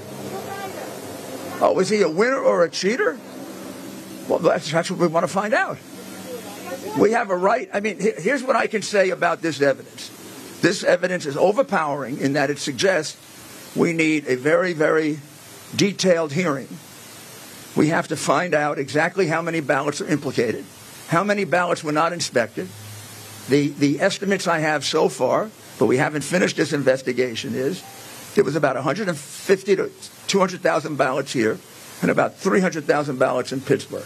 Oh, 1.59 1.77
is 1.79 1.89
he 1.89 2.01
a 2.01 2.09
winner 2.09 2.39
or 2.39 2.63
a 2.63 2.69
cheater? 2.69 3.19
Well, 4.29 4.39
that's, 4.39 4.71
that's 4.71 4.91
what 4.91 4.99
we 4.99 5.07
want 5.07 5.23
to 5.23 5.31
find 5.31 5.53
out. 5.53 5.77
We 6.97 7.11
have 7.11 7.29
a 7.29 7.35
right. 7.35 7.69
I 7.73 7.79
mean, 7.79 7.97
here's 7.99 8.43
what 8.43 8.55
I 8.55 8.67
can 8.67 8.81
say 8.81 9.09
about 9.09 9.41
this 9.41 9.61
evidence. 9.61 10.11
This 10.61 10.83
evidence 10.83 11.25
is 11.25 11.37
overpowering 11.37 12.19
in 12.19 12.33
that 12.33 12.49
it 12.49 12.59
suggests 12.59 13.17
we 13.75 13.93
need 13.93 14.27
a 14.27 14.35
very, 14.35 14.73
very 14.73 15.19
detailed 15.75 16.33
hearing. 16.33 16.67
We 17.75 17.89
have 17.89 18.07
to 18.09 18.15
find 18.15 18.53
out 18.53 18.79
exactly 18.79 19.27
how 19.27 19.41
many 19.41 19.59
ballots 19.59 20.01
are 20.01 20.07
implicated, 20.07 20.65
how 21.07 21.23
many 21.23 21.43
ballots 21.43 21.83
were 21.83 21.91
not 21.91 22.13
inspected. 22.13 22.67
The, 23.49 23.69
the 23.69 24.01
estimates 24.01 24.47
I 24.47 24.59
have 24.59 24.83
so 24.83 25.09
far, 25.09 25.49
but 25.79 25.85
we 25.85 25.97
haven't 25.97 26.23
finished 26.23 26.57
this 26.57 26.73
investigation, 26.73 27.53
is 27.55 27.83
there 28.37 28.43
was 28.43 28.55
about 28.55 28.75
150 28.75 29.75
to 29.77 29.91
200,000 30.27 30.95
ballots 30.95 31.33
here 31.33 31.57
and 32.03 32.11
about 32.11 32.35
300,000 32.35 33.17
ballots 33.17 33.51
in 33.51 33.61
Pittsburgh. 33.61 34.05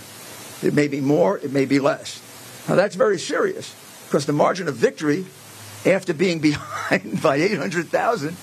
It 0.63 0.73
may 0.73 0.87
be 0.87 1.01
more, 1.01 1.37
it 1.39 1.51
may 1.51 1.65
be 1.65 1.79
less. 1.79 2.21
Now 2.69 2.75
that's 2.75 2.95
very 2.95 3.19
serious 3.19 3.75
because 4.07 4.25
the 4.25 4.31
margin 4.31 4.69
of 4.69 4.75
victory 4.75 5.25
after 5.85 6.13
being 6.13 6.39
behind 6.49 7.21
by 7.21 7.35
800,000 7.35 8.37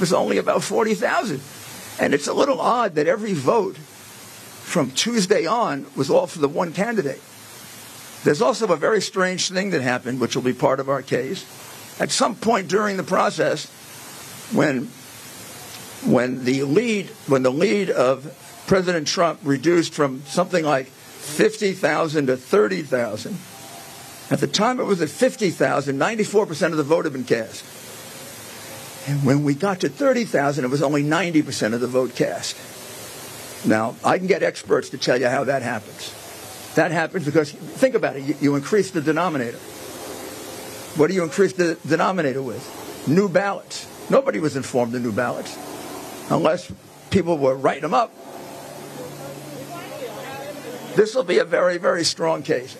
was 0.00 0.14
only 0.14 0.38
about 0.38 0.62
40,000. 0.62 1.42
And 2.00 2.14
it's 2.14 2.28
a 2.28 2.32
little 2.32 2.58
odd 2.58 2.94
that 2.94 3.06
every 3.06 3.34
vote 3.34 3.76
from 3.76 4.90
Tuesday 4.92 5.44
on 5.44 5.84
was 5.94 6.08
all 6.08 6.26
for 6.26 6.38
the 6.38 6.48
one 6.48 6.72
candidate. 6.72 7.20
There's 8.24 8.40
also 8.40 8.68
a 8.68 8.76
very 8.76 9.02
strange 9.02 9.50
thing 9.50 9.68
that 9.72 9.82
happened, 9.82 10.18
which 10.18 10.34
will 10.34 10.42
be 10.42 10.54
part 10.54 10.80
of 10.80 10.88
our 10.88 11.02
case. 11.02 11.44
At 12.00 12.10
some 12.10 12.36
point 12.36 12.68
during 12.68 12.96
the 12.96 13.02
process, 13.02 13.66
when 14.54 14.88
when 16.06 16.44
the 16.44 16.62
lead 16.62 17.06
when 17.26 17.42
the 17.42 17.50
lead 17.50 17.90
of 17.90 18.64
President 18.66 19.06
Trump 19.06 19.40
reduced 19.42 19.92
from 19.92 20.22
something 20.26 20.64
like 20.64 20.86
50,000 20.86 22.26
to 22.26 22.36
30,000, 22.36 23.38
at 24.30 24.40
the 24.40 24.46
time 24.46 24.80
it 24.80 24.84
was 24.84 25.00
at 25.00 25.08
50,000, 25.08 25.96
94% 25.96 26.70
of 26.70 26.76
the 26.76 26.82
vote 26.82 27.04
had 27.04 27.12
been 27.12 27.24
cast. 27.24 27.64
And 29.08 29.24
when 29.24 29.44
we 29.44 29.54
got 29.54 29.80
to 29.80 29.88
30,000, 29.88 30.64
it 30.64 30.68
was 30.68 30.82
only 30.82 31.04
90% 31.04 31.74
of 31.74 31.80
the 31.80 31.86
vote 31.86 32.16
cast. 32.16 32.56
Now, 33.64 33.94
I 34.04 34.18
can 34.18 34.26
get 34.26 34.42
experts 34.42 34.90
to 34.90 34.98
tell 34.98 35.20
you 35.20 35.28
how 35.28 35.44
that 35.44 35.62
happens. 35.62 36.12
That 36.74 36.90
happens 36.90 37.24
because, 37.24 37.52
think 37.52 37.94
about 37.94 38.16
it, 38.16 38.24
you, 38.24 38.36
you 38.40 38.56
increase 38.56 38.90
the 38.90 39.00
denominator. 39.00 39.58
What 40.96 41.08
do 41.08 41.14
you 41.14 41.22
increase 41.22 41.52
the 41.52 41.78
denominator 41.86 42.42
with? 42.42 43.06
New 43.06 43.28
ballots. 43.28 43.86
Nobody 44.10 44.40
was 44.40 44.56
informed 44.56 44.94
of 44.94 45.02
new 45.02 45.12
ballots 45.12 45.56
unless 46.30 46.70
people 47.10 47.38
were 47.38 47.54
writing 47.54 47.82
them 47.82 47.94
up. 47.94 48.12
This 50.96 51.14
will 51.14 51.24
be 51.24 51.38
a 51.38 51.44
very, 51.44 51.78
very 51.78 52.04
strong 52.04 52.42
case. 52.42 52.76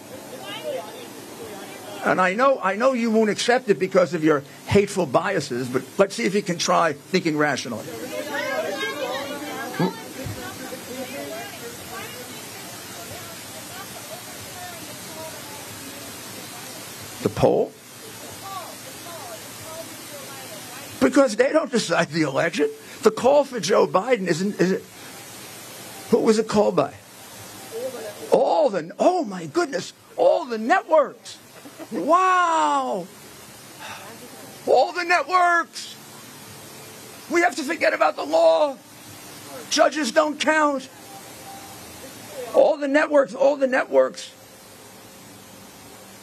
And 2.04 2.20
I 2.20 2.35
know, 2.35 2.61
I 2.62 2.76
know 2.76 2.92
you 2.92 3.11
won't 3.11 3.30
accept 3.30 3.68
it 3.68 3.78
because 3.78 4.14
of 4.14 4.22
your 4.22 4.42
hateful 4.66 5.06
biases, 5.06 5.68
but 5.68 5.82
let's 5.98 6.14
see 6.14 6.24
if 6.24 6.35
you 6.35 6.42
can 6.42 6.56
try 6.56 6.92
thinking 6.92 7.37
rationally. 7.37 7.85
The 17.22 17.28
poll? 17.28 17.72
Because 21.00 21.35
they 21.37 21.52
don't 21.52 21.72
decide 21.72 22.11
the 22.11 22.22
election. 22.22 22.70
The 23.07 23.12
call 23.12 23.45
for 23.45 23.61
Joe 23.61 23.87
Biden 23.87 24.27
isn't, 24.27 24.61
is 24.61 24.73
it? 24.73 24.83
Who 26.11 26.19
was 26.19 26.40
it 26.40 26.49
called 26.49 26.75
by? 26.75 26.92
All 28.33 28.69
the, 28.69 28.90
oh 28.99 29.23
my 29.23 29.47
goodness, 29.47 29.92
all 30.16 30.45
the 30.45 30.59
networks. 30.59 31.38
Wow. 31.92 33.07
All 34.66 34.92
the 34.92 35.05
networks. 35.05 35.95
We 37.31 37.42
have 37.42 37.55
to 37.55 37.62
forget 37.62 37.95
about 37.95 38.16
the 38.16 38.25
law. 38.25 38.77
Judges 39.71 40.11
don't 40.11 40.40
count. 40.40 40.88
All 42.57 42.77
the 42.77 42.88
networks, 42.88 43.37
all 43.37 43.57
the 43.57 43.69
networks. 43.69 44.33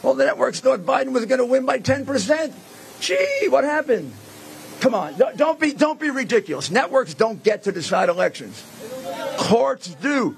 All 0.02 0.12
the 0.12 0.26
networks 0.26 0.60
thought 0.60 0.80
Biden 0.80 1.12
was 1.12 1.24
going 1.24 1.38
to 1.38 1.46
win 1.46 1.64
by 1.64 1.78
10%. 1.78 2.52
Gee, 3.00 3.48
what 3.48 3.64
happened? 3.64 4.12
Come 4.84 4.94
on, 4.94 5.16
don't- 5.16 5.34
don't 5.38 5.58
be, 5.58 5.72
don't 5.72 5.98
be 5.98 6.10
ridiculous. 6.10 6.70
Networks 6.70 7.14
don't 7.14 7.42
get 7.42 7.62
to 7.62 7.72
decide 7.72 8.10
elections. 8.10 8.62
Courts 9.38 9.88
do. 9.88 10.36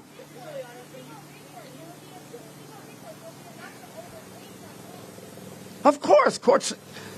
Of 5.82 6.00
course, 6.00 6.38
courts 6.38 6.74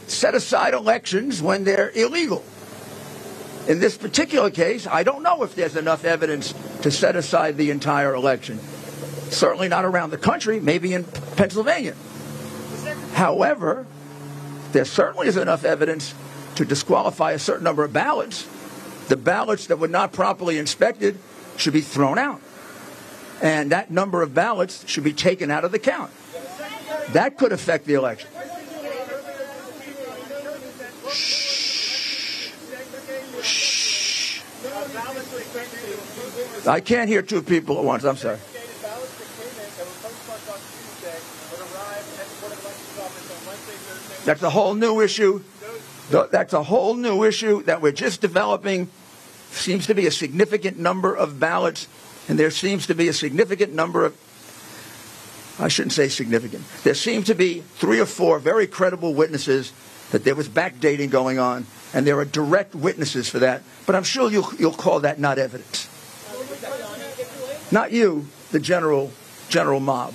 set 0.06 0.34
aside 0.34 0.72
elections 0.72 1.42
when 1.42 1.64
they're 1.64 1.90
illegal. 1.90 2.42
In 3.66 3.78
this 3.78 3.98
particular 3.98 4.48
case, 4.48 4.86
I 4.86 5.02
don't 5.02 5.22
know 5.22 5.42
if 5.42 5.54
there's 5.54 5.76
enough 5.76 6.06
evidence 6.06 6.54
to 6.80 6.90
set 6.90 7.14
aside 7.14 7.58
the 7.58 7.70
entire 7.70 8.14
election. 8.14 8.58
Certainly 9.28 9.68
not 9.68 9.84
around 9.84 10.12
the 10.12 10.16
country, 10.16 10.60
maybe 10.60 10.94
in 10.94 11.04
Pennsylvania. 11.36 11.94
However, 13.12 13.86
there 14.72 14.86
certainly 14.86 15.28
is 15.28 15.36
enough 15.36 15.66
evidence 15.66 16.14
to 16.58 16.64
disqualify 16.64 17.30
a 17.32 17.38
certain 17.38 17.62
number 17.62 17.84
of 17.84 17.92
ballots. 17.92 18.44
The 19.06 19.16
ballots 19.16 19.68
that 19.68 19.78
were 19.78 19.86
not 19.86 20.12
properly 20.12 20.58
inspected 20.58 21.16
should 21.56 21.72
be 21.72 21.80
thrown 21.80 22.18
out. 22.18 22.40
And 23.40 23.70
that 23.70 23.92
number 23.92 24.22
of 24.22 24.34
ballots 24.34 24.86
should 24.88 25.04
be 25.04 25.12
taken 25.12 25.52
out 25.52 25.64
of 25.64 25.70
the 25.70 25.78
count. 25.78 26.10
That 27.10 27.38
could 27.38 27.52
affect 27.52 27.84
the 27.86 27.94
election. 27.94 28.28
Shh. 31.08 32.50
Shh. 33.42 34.40
I 36.66 36.80
can't 36.80 37.08
hear 37.08 37.22
two 37.22 37.40
people 37.40 37.78
at 37.78 37.84
once. 37.84 38.02
I'm 38.02 38.16
sorry. 38.16 38.38
That's 44.24 44.42
a 44.42 44.50
whole 44.50 44.74
new 44.74 45.00
issue. 45.00 45.40
Th- 46.10 46.30
That's 46.30 46.52
a 46.52 46.62
whole 46.62 46.94
new 46.94 47.24
issue 47.24 47.62
that 47.64 47.82
we're 47.82 47.92
just 47.92 48.20
developing. 48.20 48.88
Seems 49.50 49.86
to 49.86 49.94
be 49.94 50.06
a 50.06 50.10
significant 50.10 50.78
number 50.78 51.14
of 51.14 51.40
ballots, 51.40 51.88
and 52.28 52.38
there 52.38 52.50
seems 52.50 52.86
to 52.88 52.94
be 52.94 53.08
a 53.08 53.12
significant 53.12 53.72
number 53.72 54.04
of. 54.04 54.16
I 55.58 55.68
shouldn't 55.68 55.92
say 55.92 56.08
significant. 56.08 56.64
There 56.84 56.94
seem 56.94 57.24
to 57.24 57.34
be 57.34 57.60
three 57.60 57.98
or 57.98 58.06
four 58.06 58.38
very 58.38 58.66
credible 58.66 59.14
witnesses 59.14 59.72
that 60.12 60.24
there 60.24 60.34
was 60.34 60.48
backdating 60.48 61.10
going 61.10 61.38
on, 61.38 61.66
and 61.92 62.06
there 62.06 62.18
are 62.18 62.24
direct 62.24 62.74
witnesses 62.74 63.28
for 63.28 63.40
that. 63.40 63.62
But 63.86 63.94
I'm 63.96 64.04
sure 64.04 64.30
you'll, 64.30 64.48
you'll 64.58 64.72
call 64.72 65.00
that 65.00 65.18
not 65.18 65.38
evidence. 65.38 65.88
Not 67.72 67.92
you, 67.92 68.26
the 68.52 68.60
general 68.60 69.10
general 69.48 69.80
mob. 69.80 70.14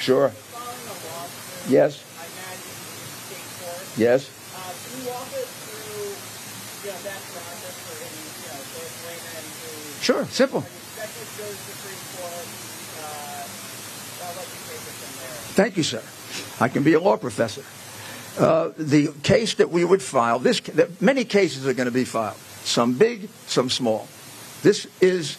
Sure. 0.00 0.32
Yes. 1.68 2.02
Yes. 3.96 4.30
Sure. 10.00 10.24
Simple. 10.26 10.62
Thank 15.54 15.76
you, 15.76 15.82
sir. 15.82 16.02
I 16.60 16.68
can 16.68 16.82
be 16.84 16.94
a 16.94 17.00
law 17.00 17.16
professor. 17.16 17.62
Uh, 18.38 18.70
the 18.78 19.08
case 19.22 19.54
that 19.54 19.70
we 19.70 19.84
would 19.84 20.00
file, 20.00 20.38
this 20.38 20.60
that 20.60 21.02
many 21.02 21.24
cases 21.24 21.66
are 21.66 21.74
going 21.74 21.86
to 21.86 21.92
be 21.92 22.04
filed. 22.04 22.36
Some 22.64 22.94
big, 22.94 23.28
some 23.46 23.68
small. 23.68 24.06
This 24.62 24.86
is 25.00 25.36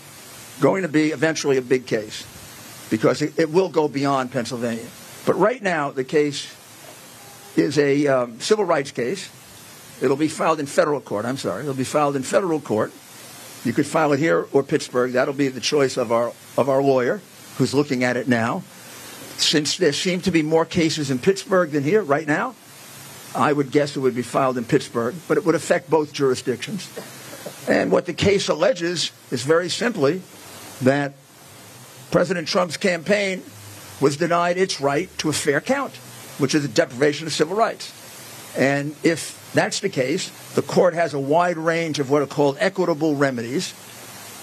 going 0.60 0.84
to 0.84 0.90
be 0.90 1.12
eventually 1.12 1.58
a 1.58 1.62
big 1.62 1.86
case 1.88 2.26
because 2.90 3.22
it, 3.22 3.40
it 3.40 3.50
will 3.50 3.70
go 3.70 3.88
beyond 3.88 4.32
Pennsylvania. 4.32 4.88
But 5.26 5.36
right 5.36 5.62
now, 5.62 5.92
the 5.92 6.04
case 6.04 6.56
is 7.56 7.78
a 7.78 8.08
um, 8.08 8.40
civil 8.40 8.66
rights 8.66 8.92
case. 8.92 9.30
It'll 10.02 10.18
be 10.18 10.28
filed 10.28 10.60
in 10.60 10.66
federal 10.66 11.02
court. 11.02 11.26
I'm 11.26 11.38
sorry. 11.38 11.64
It'll 11.64 11.74
be 11.74 11.84
filed 11.84 12.16
in 12.16 12.24
federal 12.24 12.60
court. 12.60 12.94
You 13.66 13.74
could 13.74 13.86
file 13.86 14.14
it 14.14 14.20
here 14.20 14.48
or 14.54 14.64
Pittsburgh. 14.64 15.14
That'll 15.14 15.34
be 15.34 15.50
the 15.50 15.60
choice 15.60 15.98
of 15.98 16.12
our 16.12 16.32
of 16.58 16.70
our 16.70 16.82
lawyer, 16.82 17.22
who's 17.58 17.74
looking 17.74 18.04
at 18.04 18.16
it 18.16 18.28
now. 18.28 18.64
Since 19.38 19.78
there 19.78 19.94
seem 19.94 20.22
to 20.22 20.32
be 20.32 20.42
more 20.42 20.66
cases 20.66 21.12
in 21.12 21.20
Pittsburgh 21.20 21.72
than 21.72 21.84
here 21.84 22.02
right 22.02 22.28
now, 22.28 22.56
I 23.36 23.54
would 23.54 23.72
guess 23.72 23.96
it 23.96 24.00
would 24.00 24.16
be 24.16 24.22
filed 24.22 24.58
in 24.58 24.66
Pittsburgh, 24.66 25.16
but 25.28 25.38
it 25.38 25.46
would 25.46 25.56
affect 25.56 25.90
both 25.90 26.14
jurisdictions. 26.14 26.90
And 27.68 27.92
what 27.92 28.06
the 28.06 28.14
case 28.14 28.50
alleges 28.50 29.12
is 29.32 29.44
very 29.44 29.70
simply 29.70 30.22
that 30.82 31.14
President 32.12 32.48
Trump's 32.48 32.78
campaign 32.78 33.44
was 34.00 34.18
denied 34.18 34.58
its 34.58 34.80
right 34.80 35.10
to 35.18 35.30
a 35.30 35.34
fair 35.34 35.62
count, 35.62 35.96
which 36.38 36.56
is 36.56 36.66
a 36.66 36.68
deprivation 36.68 37.28
of 37.28 37.34
civil 37.34 37.56
rights. 37.56 37.94
And 38.58 38.96
if 39.04 39.52
that's 39.54 39.80
the 39.80 39.90
case, 39.90 40.30
the 40.54 40.62
court 40.62 40.94
has 40.94 41.14
a 41.14 41.20
wide 41.20 41.58
range 41.58 42.00
of 42.00 42.10
what 42.10 42.22
are 42.22 42.28
called 42.28 42.58
equitable 42.60 43.16
remedies. 43.16 43.74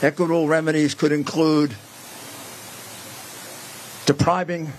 Equitable 0.02 0.46
remedies 0.46 0.94
could 0.94 1.12
include 1.12 1.74
depriving 4.04 4.72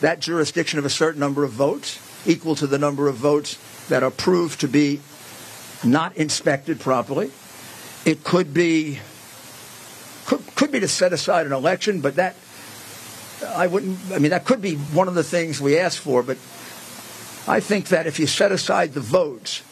that 0.00 0.20
jurisdiction 0.20 0.78
of 0.78 0.84
a 0.84 0.90
certain 0.90 1.20
number 1.20 1.44
of 1.44 1.50
votes, 1.50 1.98
equal 2.26 2.54
to 2.56 2.66
the 2.66 2.78
number 2.78 3.08
of 3.08 3.16
votes 3.16 3.58
that 3.88 4.02
are 4.02 4.10
proved 4.10 4.60
to 4.60 4.68
be 4.68 5.00
not 5.84 6.16
inspected 6.16 6.80
properly. 6.80 7.30
It 8.04 8.24
could 8.24 8.52
be 8.54 9.00
could, 10.26 10.44
could 10.56 10.70
be 10.70 10.80
to 10.80 10.88
set 10.88 11.12
aside 11.12 11.46
an 11.46 11.52
election, 11.52 12.00
but 12.00 12.16
that 12.16 12.36
I 13.46 13.66
wouldn't. 13.66 13.98
I 14.12 14.18
mean, 14.18 14.30
that 14.30 14.44
could 14.44 14.60
be 14.60 14.76
one 14.76 15.08
of 15.08 15.14
the 15.14 15.24
things 15.24 15.60
we 15.60 15.78
ask 15.78 16.00
for. 16.00 16.22
But 16.22 16.36
I 17.46 17.60
think 17.60 17.88
that 17.88 18.06
if 18.06 18.18
you 18.18 18.26
set 18.26 18.52
aside 18.52 18.94
the 18.94 19.00
votes, 19.00 19.62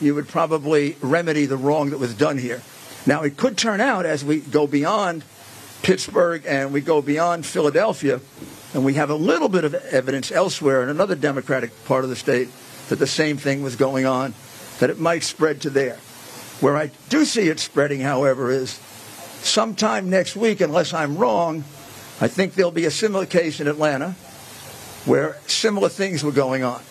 you 0.00 0.14
would 0.14 0.28
probably 0.28 0.96
remedy 1.00 1.46
the 1.46 1.56
wrong 1.56 1.90
that 1.90 1.98
was 1.98 2.14
done 2.14 2.38
here. 2.38 2.62
Now, 3.06 3.22
it 3.22 3.36
could 3.36 3.56
turn 3.56 3.80
out 3.80 4.06
as 4.06 4.24
we 4.24 4.40
go 4.40 4.66
beyond 4.66 5.24
Pittsburgh 5.82 6.44
and 6.46 6.72
we 6.72 6.80
go 6.80 7.00
beyond 7.00 7.46
Philadelphia, 7.46 8.20
and 8.74 8.84
we 8.84 8.94
have 8.94 9.10
a 9.10 9.14
little 9.14 9.48
bit 9.48 9.64
of 9.64 9.74
evidence 9.74 10.30
elsewhere 10.30 10.82
in 10.82 10.88
another 10.88 11.14
Democratic 11.14 11.84
part 11.84 12.04
of 12.04 12.10
the 12.10 12.16
state 12.16 12.48
that 12.88 12.98
the 12.98 13.06
same 13.06 13.36
thing 13.36 13.62
was 13.62 13.76
going 13.76 14.04
on, 14.04 14.34
that 14.80 14.90
it 14.90 14.98
might 14.98 15.22
spread 15.22 15.62
to 15.62 15.70
there. 15.70 15.96
Where 16.60 16.76
I 16.76 16.90
do 17.08 17.24
see 17.24 17.48
it 17.48 17.60
spreading, 17.60 18.00
however, 18.00 18.50
is 18.50 18.72
sometime 19.42 20.10
next 20.10 20.36
week, 20.36 20.60
unless 20.60 20.92
I'm 20.92 21.16
wrong, 21.16 21.64
I 22.20 22.26
think 22.28 22.54
there'll 22.54 22.72
be 22.72 22.84
a 22.84 22.90
similar 22.90 23.26
case 23.26 23.60
in 23.60 23.68
Atlanta 23.68 24.12
where 25.04 25.36
similar 25.46 25.88
things 25.88 26.24
were 26.24 26.32
going 26.32 26.64
on. 26.64 26.82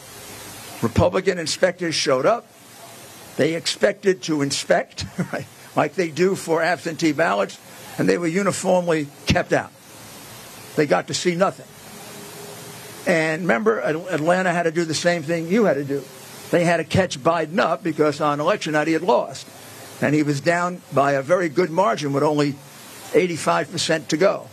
Republican 0.82 1.38
inspectors 1.38 1.96
showed 1.96 2.26
up. 2.26 2.48
They 3.36 3.56
expected 3.56 4.24
to 4.24 4.42
inspect, 4.42 5.06
right, 5.34 5.46
like 5.76 5.96
they 5.96 6.10
do 6.10 6.36
for 6.36 6.62
absentee 6.62 7.12
ballots, 7.12 7.60
and 7.98 8.08
they 8.08 8.18
were 8.18 8.28
uniformly 8.28 9.08
kept 9.26 9.54
out. 9.54 9.72
They 10.76 10.86
got 10.86 11.08
to 11.08 11.14
see 11.14 11.36
nothing. 11.36 11.66
And 13.08 13.44
remember, 13.44 13.80
Atlanta 13.80 14.52
had 14.52 14.64
to 14.64 14.72
do 14.72 14.86
the 14.86 14.94
same 14.94 15.24
thing 15.24 15.48
you 15.48 15.66
had 15.66 15.76
to 15.76 15.84
do. 15.84 16.04
They 16.52 16.64
had 16.64 16.78
to 16.78 16.84
catch 16.84 17.20
Biden 17.20 17.60
up 17.60 17.84
because 17.84 18.22
on 18.22 18.40
election 18.40 18.74
night 18.74 18.88
he 18.88 18.94
had 18.94 19.02
lost. 19.02 19.48
And 20.02 20.14
he 20.14 20.24
was 20.24 20.42
down 20.42 20.82
by 20.94 21.14
a 21.14 21.22
very 21.22 21.50
good 21.50 21.72
margin 21.72 22.14
with 22.14 22.24
only 22.24 22.54
85% 23.12 24.08
to 24.10 24.18
go. 24.18 24.48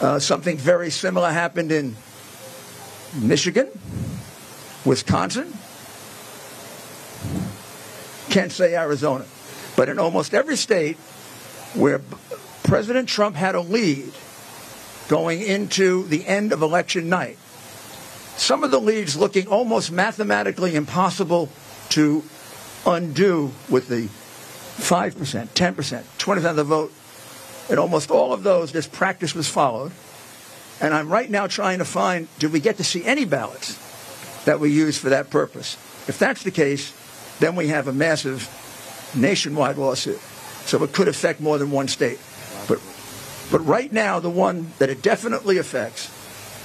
Uh, 0.00 0.18
something 0.18 0.56
very 0.56 0.90
similar 0.90 1.30
happened 1.30 1.72
in 1.72 1.96
Michigan, 3.20 3.68
Wisconsin, 4.84 5.52
can't 8.30 8.52
say 8.52 8.76
Arizona, 8.76 9.24
but 9.76 9.88
in 9.88 9.98
almost 9.98 10.34
every 10.34 10.56
state 10.56 10.96
where 11.74 12.00
President 12.62 13.08
Trump 13.08 13.34
had 13.34 13.54
a 13.54 13.60
lead 13.60 14.12
going 15.08 15.42
into 15.42 16.04
the 16.04 16.26
end 16.26 16.52
of 16.52 16.62
election 16.62 17.08
night, 17.08 17.38
some 18.36 18.62
of 18.62 18.70
the 18.70 18.80
leads 18.80 19.16
looking 19.16 19.48
almost 19.48 19.90
mathematically 19.90 20.76
impossible 20.76 21.48
to 21.88 22.22
undo 22.86 23.50
with 23.68 23.88
the 23.88 24.08
5%, 24.78 25.48
10%, 25.48 26.02
20% 26.18 26.50
of 26.50 26.56
the 26.56 26.64
vote. 26.64 26.92
In 27.68 27.78
almost 27.78 28.10
all 28.10 28.32
of 28.32 28.42
those, 28.42 28.72
this 28.72 28.86
practice 28.86 29.34
was 29.34 29.48
followed. 29.48 29.92
And 30.80 30.94
I'm 30.94 31.08
right 31.10 31.28
now 31.28 31.46
trying 31.46 31.78
to 31.78 31.84
find 31.84 32.28
did 32.38 32.52
we 32.52 32.60
get 32.60 32.76
to 32.76 32.84
see 32.84 33.04
any 33.04 33.24
ballots 33.24 33.76
that 34.44 34.60
we 34.60 34.70
used 34.70 35.00
for 35.00 35.10
that 35.10 35.30
purpose? 35.30 35.74
If 36.08 36.18
that's 36.18 36.42
the 36.42 36.50
case, 36.50 36.92
then 37.40 37.56
we 37.56 37.68
have 37.68 37.88
a 37.88 37.92
massive 37.92 38.48
nationwide 39.14 39.76
lawsuit. 39.76 40.20
So 40.66 40.82
it 40.82 40.92
could 40.92 41.08
affect 41.08 41.40
more 41.40 41.58
than 41.58 41.70
one 41.70 41.88
state. 41.88 42.18
But, 42.68 42.80
but 43.50 43.64
right 43.66 43.92
now, 43.92 44.20
the 44.20 44.30
one 44.30 44.72
that 44.78 44.88
it 44.90 45.02
definitely 45.02 45.58
affects 45.58 46.14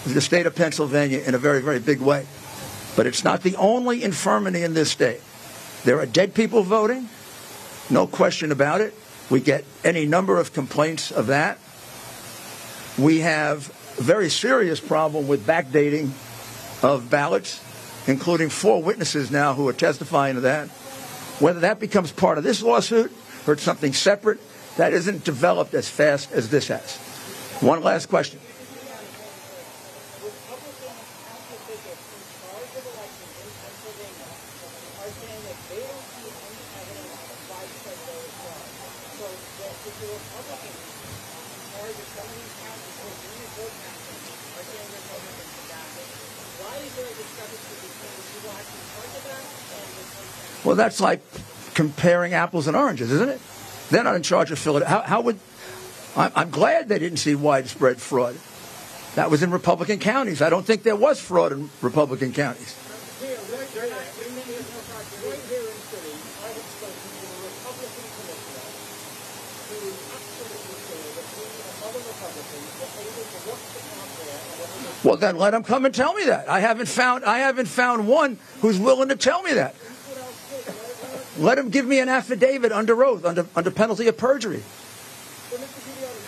is 0.05 0.13
the 0.13 0.21
state 0.21 0.45
of 0.45 0.55
Pennsylvania 0.55 1.19
in 1.25 1.35
a 1.35 1.37
very, 1.37 1.61
very 1.61 1.79
big 1.79 2.01
way. 2.01 2.25
But 2.95 3.07
it's 3.07 3.23
not 3.23 3.41
the 3.41 3.55
only 3.55 4.03
infirmity 4.03 4.63
in 4.63 4.73
this 4.73 4.91
state. 4.91 5.21
There 5.83 5.99
are 5.99 6.05
dead 6.05 6.33
people 6.33 6.63
voting, 6.63 7.09
no 7.89 8.07
question 8.07 8.51
about 8.51 8.81
it. 8.81 8.93
We 9.33 9.41
get 9.41 9.65
any 9.83 10.05
number 10.05 10.37
of 10.37 10.53
complaints 10.53 11.11
of 11.11 11.25
that. 11.25 11.57
We 13.03 13.21
have 13.21 13.67
a 13.97 14.03
very 14.03 14.29
serious 14.29 14.79
problem 14.79 15.27
with 15.27 15.47
backdating 15.47 16.11
of 16.83 17.09
ballots, 17.09 17.59
including 18.07 18.49
four 18.49 18.83
witnesses 18.83 19.31
now 19.31 19.55
who 19.55 19.67
are 19.67 19.73
testifying 19.73 20.35
to 20.35 20.41
that. 20.41 20.67
Whether 21.39 21.61
that 21.61 21.79
becomes 21.79 22.11
part 22.11 22.37
of 22.37 22.43
this 22.43 22.61
lawsuit 22.61 23.11
or 23.47 23.53
it's 23.53 23.63
something 23.63 23.93
separate, 23.93 24.39
that 24.77 24.93
isn't 24.93 25.23
developed 25.23 25.73
as 25.73 25.89
fast 25.89 26.31
as 26.31 26.51
this 26.51 26.67
has. 26.67 26.97
One 27.59 27.81
last 27.81 28.09
question. 28.09 28.39
Why 46.63 46.77
is 46.79 46.95
there 46.95 47.05
a 47.05 47.13
discrepancy 47.13 47.75
between 47.75 48.13
the 48.15 48.23
people 48.33 48.51
actually 48.55 48.79
in 48.79 48.87
charge 48.95 49.13
of 49.13 49.23
that 49.27 49.43
and 49.43 49.89
the 49.93 50.05
contract? 50.15 50.62
Well, 50.73 50.79
that's 50.79 50.99
like 50.99 51.21
comparing 51.75 52.33
apples 52.33 52.65
and 52.65 52.75
oranges, 52.75 53.11
isn't 53.11 53.29
it? 53.29 53.39
They're 53.91 54.03
not 54.03 54.15
in 54.15 54.23
charge 54.23 54.49
of 54.49 54.57
Philadelphia. 54.57 54.89
How, 54.89 55.01
how 55.03 55.21
would 55.21 55.39
I'm, 56.15 56.31
I'm 56.35 56.49
glad 56.49 56.89
they 56.89 56.97
didn't 56.97 57.19
see 57.19 57.35
widespread 57.35 58.01
fraud. 58.01 58.35
That 59.13 59.29
was 59.29 59.43
in 59.43 59.51
Republican 59.51 59.99
counties. 59.99 60.41
I 60.41 60.49
don't 60.49 60.65
think 60.65 60.81
there 60.81 60.95
was 60.95 61.19
fraud 61.21 61.51
in 61.51 61.69
Republican 61.83 62.33
counties. 62.33 62.75
Well, 75.03 75.17
then 75.17 75.37
let 75.37 75.51
them 75.51 75.63
come 75.63 75.85
and 75.85 75.93
tell 75.93 76.15
me 76.15 76.25
that. 76.25 76.49
I 76.49 76.61
haven't 76.61 76.87
found 76.87 77.25
I 77.25 77.37
haven't 77.37 77.67
found 77.67 78.07
one 78.07 78.39
who's 78.61 78.79
willing 78.79 79.09
to 79.09 79.15
tell 79.15 79.43
me 79.43 79.53
that. 79.53 79.75
Let 81.43 81.57
him 81.57 81.69
give 81.69 81.85
me 81.85 81.99
an 81.99 82.07
affidavit 82.07 82.71
under 82.71 83.03
oath, 83.03 83.25
under 83.25 83.45
under 83.53 83.69
penalty 83.69 84.07
of 84.07 84.17
perjury. 84.17 84.63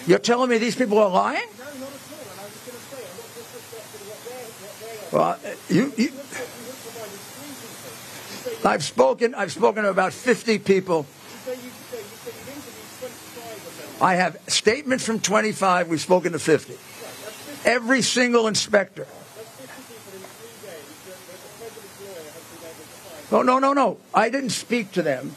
You're 0.06 0.20
telling 0.20 0.50
me 0.50 0.58
these 0.58 0.76
people 0.76 1.00
are 1.00 1.10
lying? 1.10 1.48
No, 1.58 1.64
not 1.64 1.72
at 1.72 1.80
all. 1.80 1.88
And 1.88 2.40
I 2.40 2.44
was 2.44 2.60
going 2.62 2.78
to 2.78 2.84
say, 2.92 3.02
I'm 3.02 3.16
not 3.18 3.32
disrespecting 3.34 4.04
what 4.12 4.20
they're, 4.28 4.46
what 4.60 4.76
they're 5.10 5.20
Well, 5.20 5.40
uh, 5.42 5.74
you, 5.74 5.94
you 5.98 6.12
I've 8.66 8.84
spoken 8.84 9.34
I've 9.36 9.52
spoken 9.52 9.84
to 9.84 9.90
about 9.90 10.12
50 10.14 10.60
people. 10.60 11.06
say 11.46 11.54
you, 11.54 11.62
say 11.62 11.98
you 11.98 12.04
say 12.22 12.32
you've 12.36 12.50
interviewed 12.52 12.92
25 13.00 13.56
of 13.56 14.00
them. 14.00 14.06
I 14.06 14.16
have 14.16 14.38
statements 14.48 15.06
from 15.06 15.20
25. 15.20 15.88
We've 15.88 16.02
spoken 16.02 16.34
to 16.34 16.40
50. 16.40 16.76
Every 17.64 18.02
single 18.02 18.48
inspector. 18.48 19.06
That's 19.06 19.50
50 19.64 19.72
people 19.90 20.12
in 20.14 20.28
three 20.28 20.54
days 20.66 20.86
that, 21.08 21.18
that 21.24 21.40
the 21.40 21.52
president's 21.56 22.04
lawyer 22.04 22.30
has 22.30 22.46
been 22.52 22.68
able 22.68 22.84
to 22.84 22.98
find. 23.06 23.15
No, 23.32 23.42
no, 23.42 23.60
no, 23.60 23.74
no. 23.74 23.98
I 24.14 24.30
didn't 24.30 24.52
speak 24.52 24.92
to 24.94 25.02
them. 25.02 25.36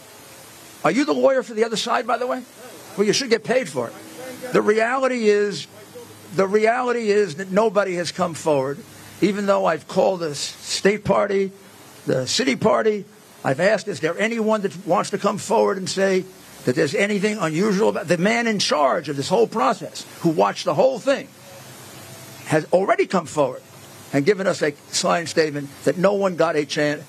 Are 0.85 0.91
you 0.91 1.05
the 1.05 1.15
lawyer 1.15 1.43
for 1.43 1.55
the 1.55 1.65
other 1.65 1.77
side, 1.77 2.07
by 2.07 2.19
the 2.19 2.27
way? 2.27 2.43
Well, 2.97 3.07
you 3.07 3.13
should 3.13 3.31
get 3.31 3.45
paid 3.45 3.69
for 3.69 3.89
it. 3.89 3.95
The 4.53 4.63
reality 4.63 5.29
is, 5.29 5.67
the 6.35 6.47
reality 6.47 7.11
is 7.11 7.37
that 7.37 7.51
nobody 7.51 7.95
has 7.95 8.13
come 8.13 8.35
forward, 8.35 8.79
even 9.21 9.47
though 9.47 9.67
I've 9.67 9.89
called 9.89 10.21
the 10.21 10.35
state 10.35 11.05
party, 11.05 11.51
the 12.07 12.27
city 12.27 12.57
party. 12.57 13.05
I've 13.45 13.61
asked, 13.61 13.89
is 13.89 14.01
there 14.01 14.19
anyone 14.19 14.63
that 14.63 14.87
wants 14.87 15.11
to 15.11 15.19
come 15.19 15.39
forward 15.39 15.77
and 15.77 15.89
say 15.89 16.25
that 16.65 16.75
there's 16.75 16.95
anything 16.95 17.39
unusual 17.39 17.89
about 17.89 18.09
the 18.09 18.19
man 18.19 18.47
in 18.47 18.59
charge 18.59 19.09
of 19.09 19.17
this 19.17 19.29
whole 19.29 19.47
process, 19.47 20.05
who 20.21 20.29
watched 20.31 20.65
the 20.65 20.75
whole 20.75 20.99
thing, 20.99 21.29
has 22.47 22.67
already 22.73 23.07
come 23.07 23.27
forward 23.27 23.63
and 24.13 24.25
given 24.25 24.47
us 24.47 24.63
a 24.63 24.73
signed 24.91 25.29
statement 25.29 25.69
that 25.85 25.99
no 25.99 26.15
one 26.15 26.37
got 26.37 26.57
a 26.57 26.65
chance 26.65 27.03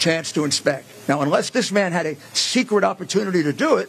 chance 0.00 0.32
to 0.32 0.44
inspect. 0.44 0.86
Now, 1.08 1.20
unless 1.20 1.50
this 1.50 1.70
man 1.70 1.92
had 1.92 2.06
a 2.06 2.16
secret 2.32 2.82
opportunity 2.82 3.42
to 3.42 3.52
do 3.52 3.76
it, 3.76 3.88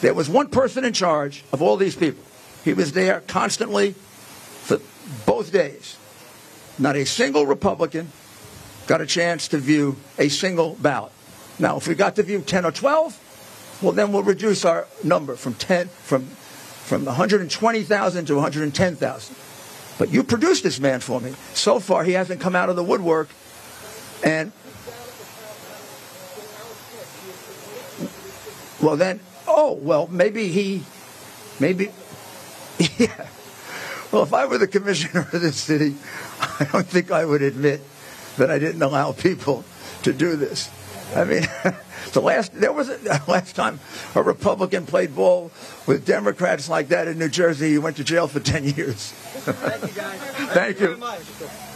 there 0.00 0.12
was 0.12 0.28
one 0.28 0.48
person 0.48 0.84
in 0.84 0.92
charge 0.92 1.44
of 1.52 1.62
all 1.62 1.76
these 1.76 1.96
people. 1.96 2.22
He 2.64 2.74
was 2.74 2.92
there 2.92 3.22
constantly 3.26 3.92
for 3.92 4.78
both 5.24 5.52
days. 5.52 5.96
Not 6.78 6.96
a 6.96 7.06
single 7.06 7.46
Republican 7.46 8.10
got 8.86 9.00
a 9.00 9.06
chance 9.06 9.48
to 9.48 9.58
view 9.58 9.96
a 10.18 10.28
single 10.28 10.74
ballot. 10.74 11.12
Now, 11.58 11.78
if 11.78 11.88
we 11.88 11.94
got 11.94 12.16
to 12.16 12.22
view 12.22 12.42
10 12.42 12.66
or 12.66 12.72
12, 12.72 13.78
well, 13.82 13.92
then 13.92 14.12
we'll 14.12 14.22
reduce 14.22 14.64
our 14.64 14.86
number 15.02 15.36
from 15.36 15.54
10 15.54 15.88
from 15.88 16.28
from 16.84 17.06
120,000 17.06 18.26
to 18.26 18.34
110,000. 18.34 19.36
But 19.98 20.10
you 20.10 20.22
produced 20.22 20.64
this 20.64 20.78
man 20.78 21.00
for 21.00 21.18
me. 21.18 21.34
So 21.54 21.80
far, 21.80 22.04
he 22.04 22.12
hasn't 22.12 22.40
come 22.40 22.54
out 22.54 22.68
of 22.68 22.76
the 22.76 22.84
woodwork 22.84 23.30
and 24.24 24.52
well, 28.80 28.96
then, 28.96 29.20
oh, 29.46 29.78
well, 29.80 30.08
maybe 30.08 30.48
he, 30.48 30.82
maybe, 31.60 31.90
yeah. 32.98 33.28
Well, 34.10 34.22
if 34.22 34.32
I 34.32 34.46
were 34.46 34.58
the 34.58 34.66
commissioner 34.66 35.28
of 35.32 35.40
this 35.40 35.56
city, 35.56 35.96
I 36.40 36.68
don't 36.72 36.86
think 36.86 37.10
I 37.10 37.24
would 37.24 37.42
admit 37.42 37.80
that 38.36 38.50
I 38.50 38.58
didn't 38.58 38.82
allow 38.82 39.12
people 39.12 39.64
to 40.02 40.12
do 40.12 40.36
this. 40.36 40.70
I 41.14 41.24
mean, 41.24 41.42
the 42.12 42.20
last 42.20 42.52
there 42.54 42.72
was 42.72 42.88
a, 42.88 42.98
last 43.28 43.54
time 43.56 43.80
a 44.14 44.22
Republican 44.22 44.86
played 44.86 45.14
ball 45.14 45.50
with 45.86 46.06
Democrats 46.06 46.68
like 46.68 46.88
that 46.88 47.08
in 47.08 47.18
New 47.18 47.28
Jersey, 47.28 47.70
he 47.70 47.78
went 47.78 47.96
to 47.96 48.04
jail 48.04 48.26
for 48.26 48.40
ten 48.40 48.64
years. 48.64 49.12
Thank 49.12 49.82
you, 49.82 50.00
guys. 50.00 50.20
Thank 50.52 50.80
you. 50.80 51.70